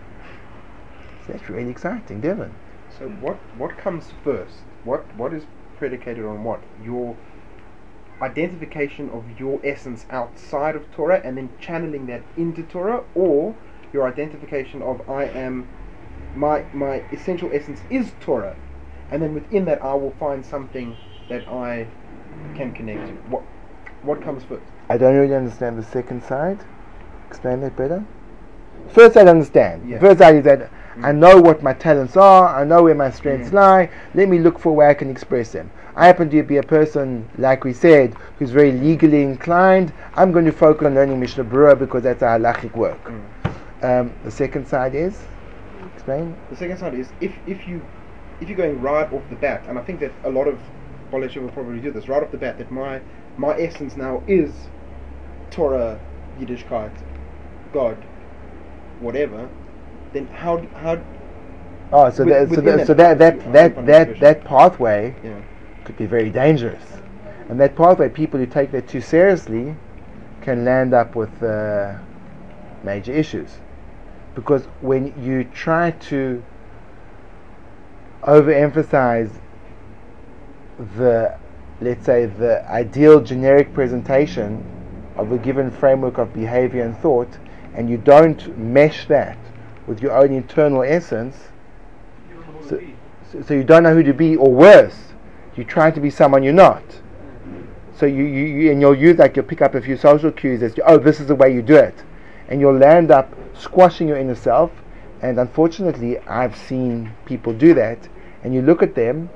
that's 1.26 1.48
really 1.48 1.70
exciting, 1.70 2.20
Devon. 2.20 2.52
So 2.98 3.08
what 3.08 3.36
what 3.56 3.78
comes 3.78 4.12
first? 4.22 4.56
What 4.84 5.06
what 5.16 5.32
is 5.32 5.44
predicated 5.76 6.24
on 6.24 6.44
what? 6.44 6.62
Your 6.82 7.16
identification 8.22 9.10
of 9.10 9.24
your 9.38 9.60
essence 9.64 10.06
outside 10.10 10.76
of 10.76 10.90
Torah 10.92 11.20
and 11.24 11.36
then 11.36 11.50
channeling 11.60 12.06
that 12.06 12.22
into 12.36 12.62
Torah, 12.62 13.04
or 13.14 13.54
your 13.92 14.06
identification 14.06 14.82
of 14.82 15.08
I 15.08 15.24
am 15.24 15.68
my 16.34 16.64
my 16.72 17.02
essential 17.12 17.50
essence 17.52 17.80
is 17.90 18.12
Torah, 18.20 18.56
and 19.10 19.22
then 19.22 19.34
within 19.34 19.64
that 19.66 19.82
I 19.82 19.94
will 19.94 20.14
find 20.18 20.44
something 20.44 20.96
that 21.28 21.46
I 21.48 21.86
can 22.54 22.72
connect 22.72 23.06
to. 23.08 23.12
What 23.30 23.42
what 24.02 24.22
comes 24.22 24.44
first? 24.44 24.64
I 24.88 24.98
don't 24.98 25.14
really 25.14 25.34
understand 25.34 25.78
the 25.78 25.82
second 25.82 26.22
side. 26.22 26.64
Explain 27.28 27.60
that 27.60 27.76
better. 27.76 28.04
First 28.90 29.16
I 29.16 29.22
understand. 29.22 29.88
Yeah. 29.88 29.98
First 29.98 30.18
side 30.18 30.36
is 30.36 30.44
that 30.44 30.70
I 31.02 31.12
know 31.12 31.40
what 31.40 31.62
my 31.62 31.72
talents 31.72 32.16
are. 32.16 32.54
I 32.54 32.64
know 32.64 32.82
where 32.84 32.94
my 32.94 33.10
strengths 33.10 33.52
lie. 33.52 33.90
Let 34.14 34.28
me 34.28 34.38
look 34.38 34.58
for 34.58 34.74
where 34.74 34.88
I 34.88 34.94
can 34.94 35.10
express 35.10 35.52
them. 35.52 35.70
I 35.96 36.06
happen 36.06 36.28
to 36.30 36.42
be 36.42 36.56
a 36.56 36.62
person, 36.62 37.28
like 37.38 37.64
we 37.64 37.72
said, 37.72 38.14
who's 38.38 38.50
very 38.50 38.72
legally 38.72 39.22
inclined. 39.22 39.92
I'm 40.14 40.32
going 40.32 40.44
to 40.44 40.52
focus 40.52 40.86
on 40.86 40.94
learning 40.94 41.20
Mishnah 41.20 41.44
Berurah 41.44 41.78
because 41.78 42.02
that's 42.02 42.22
our 42.22 42.38
halachic 42.38 42.74
work. 42.76 43.12
Um, 43.82 44.12
the 44.24 44.30
second 44.30 44.66
side 44.66 44.94
is 44.94 45.22
explain. 45.94 46.36
The 46.50 46.56
second 46.56 46.78
side 46.78 46.94
is 46.94 47.12
if, 47.20 47.36
if 47.46 47.66
you 47.66 47.86
if 48.40 48.48
you're 48.48 48.56
going 48.56 48.80
right 48.80 49.10
off 49.12 49.22
the 49.30 49.36
bat, 49.36 49.64
and 49.68 49.78
I 49.78 49.82
think 49.82 50.00
that 50.00 50.12
a 50.24 50.30
lot 50.30 50.48
of 50.48 50.60
Bolesha 51.12 51.40
will 51.40 51.50
probably 51.50 51.80
do 51.80 51.92
this 51.92 52.08
right 52.08 52.22
off 52.22 52.30
the 52.30 52.38
bat. 52.38 52.58
That 52.58 52.70
my 52.70 53.00
my 53.36 53.56
essence 53.58 53.96
now 53.96 54.22
is 54.26 54.68
Torah, 55.50 56.00
Yiddishkeit, 56.38 56.92
God, 57.72 58.04
whatever. 59.00 59.48
Then 60.14 60.26
how 60.28 60.58
how 60.74 60.98
Oh, 61.92 62.10
so 62.10 62.24
With- 62.24 62.32
that, 62.32 62.48
so 62.54 62.60
that, 62.62 62.78
that 62.78 62.86
so 62.86 62.94
that 62.94 63.18
that 63.18 63.38
pathway, 63.40 63.84
that 63.84 64.08
that, 64.08 64.20
that 64.20 64.44
pathway 64.44 65.14
yeah 65.22 65.40
could 65.84 65.96
be 65.96 66.06
very 66.06 66.30
dangerous. 66.30 66.82
And 67.48 67.60
that 67.60 67.76
pathway, 67.76 68.08
people 68.08 68.40
who 68.40 68.46
take 68.46 68.72
that 68.72 68.88
too 68.88 69.00
seriously 69.00 69.76
can 70.40 70.64
land 70.64 70.94
up 70.94 71.14
with 71.14 71.42
uh, 71.42 71.98
major 72.82 73.12
issues. 73.12 73.58
Because 74.34 74.64
when 74.80 75.14
you 75.22 75.44
try 75.44 75.90
to 75.90 76.42
overemphasize 78.22 79.30
the, 80.96 81.36
let's 81.80 82.04
say, 82.06 82.26
the 82.26 82.68
ideal 82.70 83.20
generic 83.20 83.72
presentation 83.74 84.64
of 85.16 85.30
a 85.32 85.38
given 85.38 85.70
framework 85.70 86.18
of 86.18 86.32
behavior 86.32 86.82
and 86.82 86.96
thought, 86.96 87.38
and 87.74 87.88
you 87.90 87.98
don't 87.98 88.56
mesh 88.58 89.06
that 89.06 89.38
with 89.86 90.00
your 90.00 90.16
own 90.16 90.32
internal 90.32 90.82
essence, 90.82 91.36
so, 92.68 92.80
so, 93.30 93.42
so 93.42 93.54
you 93.54 93.64
don't 93.64 93.82
know 93.82 93.94
who 93.94 94.02
to 94.02 94.14
be, 94.14 94.36
or 94.36 94.50
worse, 94.50 95.12
you 95.56 95.64
try 95.64 95.90
to 95.90 96.00
be 96.00 96.10
someone 96.10 96.42
you're 96.42 96.52
not. 96.52 96.82
So 97.96 98.06
you, 98.06 98.24
you, 98.24 98.44
you 98.44 98.72
and 98.72 98.80
you'll 98.80 98.96
use 98.96 99.18
like 99.18 99.36
you'll 99.36 99.44
pick 99.44 99.62
up 99.62 99.74
a 99.74 99.80
few 99.80 99.96
social 99.96 100.32
cues 100.32 100.62
as 100.62 100.74
to, 100.74 100.90
oh 100.90 100.98
this 100.98 101.20
is 101.20 101.28
the 101.28 101.34
way 101.34 101.52
you 101.52 101.62
do 101.62 101.76
it, 101.76 102.02
and 102.48 102.60
you'll 102.60 102.76
land 102.76 103.10
up 103.10 103.32
squashing 103.56 104.08
your 104.08 104.18
inner 104.18 104.34
self. 104.34 104.70
And 105.22 105.38
unfortunately, 105.38 106.18
I've 106.20 106.56
seen 106.56 107.12
people 107.24 107.52
do 107.52 107.72
that, 107.74 108.08
and 108.42 108.52
you 108.52 108.62
look 108.62 108.82
at 108.82 108.94
them, 108.94 109.30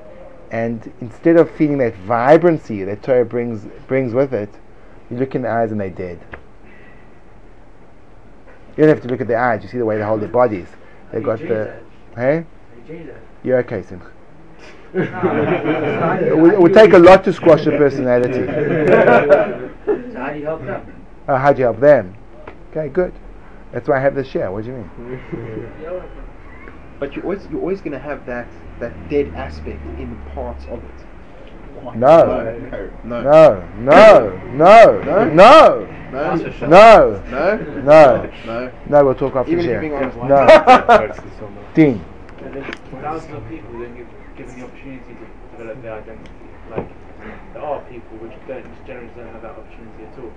and 0.51 0.91
instead 1.01 1.37
of 1.37 1.49
feeling 1.51 1.77
that 1.79 1.95
vibrancy 1.95 2.83
that 2.83 3.01
Torah 3.01 3.25
brings 3.25 3.65
brings 3.87 4.13
with 4.13 4.33
it, 4.33 4.49
you 5.09 5.17
look 5.17 5.35
in 5.35 5.43
the 5.43 5.49
eyes 5.49 5.71
and 5.71 5.79
they're 5.79 5.89
dead. 5.89 6.19
You 8.79 8.85
don't 8.85 8.95
have 8.95 9.03
to 9.03 9.09
look 9.09 9.19
at 9.19 9.27
their 9.27 9.39
eyes; 9.39 9.61
you 9.61 9.67
see 9.67 9.77
the 9.77 9.83
way 9.83 9.97
they 9.97 10.03
hold 10.03 10.21
their 10.21 10.29
bodies. 10.29 10.69
They 11.11 11.19
got 11.19 11.39
the, 11.39 11.81
hey, 12.15 12.45
you're 13.43 13.57
okay, 13.57 13.83
Simcha. 13.83 14.09
it 14.93 16.37
would 16.37 16.53
it 16.53 16.61
would 16.61 16.73
take 16.73 16.93
a 16.93 16.97
lot 16.97 17.25
to 17.25 17.33
squash 17.33 17.65
a 17.65 17.71
personality. 17.71 18.39
So 20.13 20.17
how 20.17 20.31
do 20.31 20.39
you 20.39 20.45
help 20.45 20.61
them? 20.65 21.05
Uh, 21.27 21.33
oh, 21.33 21.37
how'd 21.37 21.57
you 21.57 21.65
help 21.65 21.81
them? 21.81 22.15
Okay, 22.71 22.87
good. 22.87 23.13
That's 23.73 23.87
why 23.89 23.97
I 23.97 23.99
have 23.99 24.15
this 24.15 24.27
share. 24.27 24.49
What 24.49 24.63
do 24.63 24.69
you 24.69 24.77
mean? 24.77 25.69
But 27.01 27.13
you're 27.15 27.25
always 27.25 27.47
you're 27.51 27.59
always 27.59 27.81
going 27.81 27.91
to 27.91 27.99
have 27.99 28.25
that 28.27 28.47
that 28.79 28.93
dead 29.09 29.27
aspect 29.35 29.83
in 29.99 30.17
parts 30.33 30.63
of 30.69 30.81
it. 30.81 31.05
No. 31.83 31.91
no, 33.03 33.21
No, 33.21 33.63
no, 33.79 34.29
no, 34.53 35.01
no, 35.03 35.25
no, 35.33 35.87
That's 36.11 36.61
no, 36.61 36.67
no, 36.67 37.57
no, 37.83 38.31
no. 38.45 38.71
no. 38.89 39.05
We'll 39.05 39.15
talk 39.15 39.35
after 39.35 39.51
Even 39.51 39.65
if 39.65 39.65
you're 39.65 39.73
share. 39.75 39.81
being 39.81 39.93
honest. 39.93 40.17
No, 40.17 41.49
Dean. 41.73 42.03
Thousands 43.01 43.35
of 43.35 43.47
people 43.49 43.71
don't 43.73 43.95
give 43.95 44.07
given 44.37 44.59
the 44.59 44.65
opportunity 44.65 45.13
to 45.13 45.57
develop 45.57 45.81
their 45.81 45.93
identity. 45.93 46.31
Like 46.71 46.87
there 47.53 47.61
are 47.63 47.81
people 47.81 48.17
which 48.17 48.33
don't 48.47 48.63
which 48.69 48.87
generally 48.87 49.09
don't 49.15 49.27
have 49.27 49.41
that 49.41 49.51
opportunity 49.51 50.03
at 50.11 50.19
all. 50.23 50.31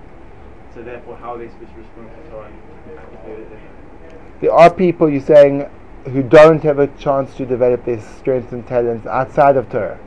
So 0.75 0.81
therefore, 0.83 1.15
how 1.17 1.35
are 1.35 1.37
they 1.37 1.47
supposed 1.49 1.71
to 1.73 1.77
respond 1.79 2.09
to 2.25 2.29
Torah? 2.31 2.49
if 2.49 3.25
they- 3.25 4.47
There 4.47 4.53
are 4.53 4.69
people 4.73 5.09
you're 5.09 5.21
saying 5.21 5.69
who 6.11 6.21
don't 6.23 6.61
have 6.63 6.79
a 6.79 6.87
chance 6.87 7.33
to 7.35 7.45
develop 7.45 7.85
their 7.85 7.99
strengths 8.01 8.51
and 8.51 8.65
talents 8.67 9.05
outside 9.07 9.55
of 9.55 9.69
Torah. 9.69 9.97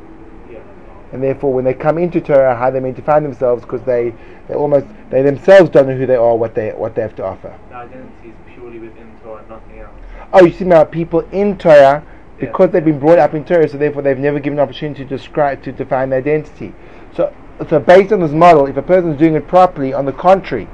And 1.16 1.24
therefore 1.24 1.50
when 1.50 1.64
they 1.64 1.72
come 1.72 1.96
into 1.96 2.20
Torah, 2.20 2.54
how 2.54 2.70
they 2.70 2.78
mean 2.78 2.94
to 2.94 3.00
find 3.00 3.24
themselves 3.24 3.62
because 3.62 3.80
they, 3.86 4.12
they 4.48 4.54
almost 4.54 4.84
they 5.08 5.22
themselves 5.22 5.70
don't 5.70 5.88
know 5.88 5.96
who 5.96 6.04
they 6.04 6.14
are, 6.14 6.36
what 6.36 6.54
they 6.54 6.72
what 6.72 6.94
they 6.94 7.00
have 7.00 7.16
to 7.16 7.24
offer. 7.24 7.58
The 7.70 7.74
identity 7.74 8.28
is 8.28 8.34
purely 8.54 8.78
within 8.78 9.18
Torah, 9.24 9.42
nothing 9.48 9.78
else. 9.78 9.94
Oh, 10.34 10.44
you 10.44 10.52
see 10.52 10.66
now 10.66 10.84
people 10.84 11.20
in 11.32 11.56
Torah 11.56 12.04
because 12.38 12.70
they've 12.70 12.84
been 12.84 12.98
brought 12.98 13.18
up 13.18 13.32
in 13.32 13.46
Torah, 13.46 13.66
so 13.66 13.78
therefore 13.78 14.02
they've 14.02 14.18
never 14.18 14.38
given 14.38 14.58
an 14.58 14.62
opportunity 14.62 15.04
to 15.04 15.08
describe 15.08 15.62
to 15.62 15.72
define 15.72 16.10
their 16.10 16.18
identity. 16.18 16.74
So 17.14 17.34
so 17.66 17.80
based 17.80 18.12
on 18.12 18.20
this 18.20 18.32
model, 18.32 18.66
if 18.66 18.76
a 18.76 18.82
person 18.82 19.12
is 19.12 19.18
doing 19.18 19.36
it 19.36 19.48
properly, 19.48 19.94
on 19.94 20.04
the 20.04 20.12
contrary, 20.12 20.68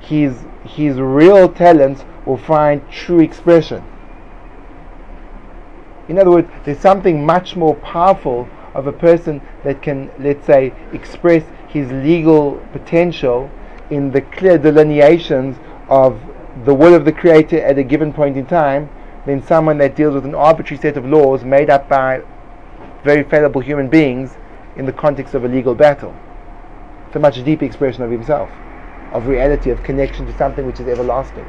his 0.00 0.44
his 0.64 1.00
real 1.00 1.48
talents 1.48 2.04
will 2.26 2.36
find 2.36 2.86
true 2.90 3.20
expression. 3.20 3.82
In 6.08 6.18
other 6.18 6.30
words, 6.30 6.50
there's 6.66 6.78
something 6.78 7.24
much 7.24 7.56
more 7.56 7.74
powerful 7.76 8.50
of 8.78 8.86
a 8.86 8.92
person 8.92 9.42
that 9.64 9.82
can, 9.82 10.08
let's 10.20 10.46
say, 10.46 10.72
express 10.92 11.42
his 11.68 11.90
legal 11.90 12.64
potential 12.72 13.50
in 13.90 14.12
the 14.12 14.20
clear 14.20 14.56
delineations 14.56 15.56
of 15.88 16.20
the 16.64 16.72
will 16.72 16.94
of 16.94 17.04
the 17.04 17.12
Creator 17.12 17.58
at 17.60 17.76
a 17.76 17.82
given 17.82 18.12
point 18.12 18.36
in 18.36 18.46
time 18.46 18.88
than 19.26 19.42
someone 19.44 19.78
that 19.78 19.96
deals 19.96 20.14
with 20.14 20.24
an 20.24 20.34
arbitrary 20.34 20.80
set 20.80 20.96
of 20.96 21.04
laws 21.04 21.44
made 21.44 21.68
up 21.68 21.88
by 21.88 22.22
very 23.02 23.24
fallible 23.24 23.60
human 23.60 23.88
beings 23.88 24.36
in 24.76 24.86
the 24.86 24.92
context 24.92 25.34
of 25.34 25.44
a 25.44 25.48
legal 25.48 25.74
battle. 25.74 26.14
It's 27.08 27.16
a 27.16 27.18
much 27.18 27.42
deeper 27.44 27.64
expression 27.64 28.04
of 28.04 28.12
himself, 28.12 28.48
of 29.12 29.26
reality, 29.26 29.70
of 29.70 29.82
connection 29.82 30.24
to 30.26 30.38
something 30.38 30.64
which 30.66 30.78
is 30.78 30.86
everlasting. 30.86 31.46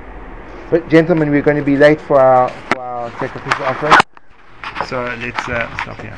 But 0.71 0.89
gentlemen, 0.89 1.29
we're 1.29 1.43
going 1.43 1.57
to 1.57 1.63
be 1.63 1.77
late 1.77 2.01
for 2.01 2.19
our, 2.19 2.49
for 2.49 2.79
our 2.79 3.11
sacrificial 3.19 3.65
offering. 3.65 3.93
So 4.87 5.03
let's 5.03 5.47
uh, 5.47 5.77
stop 5.83 6.01
here. 6.01 6.17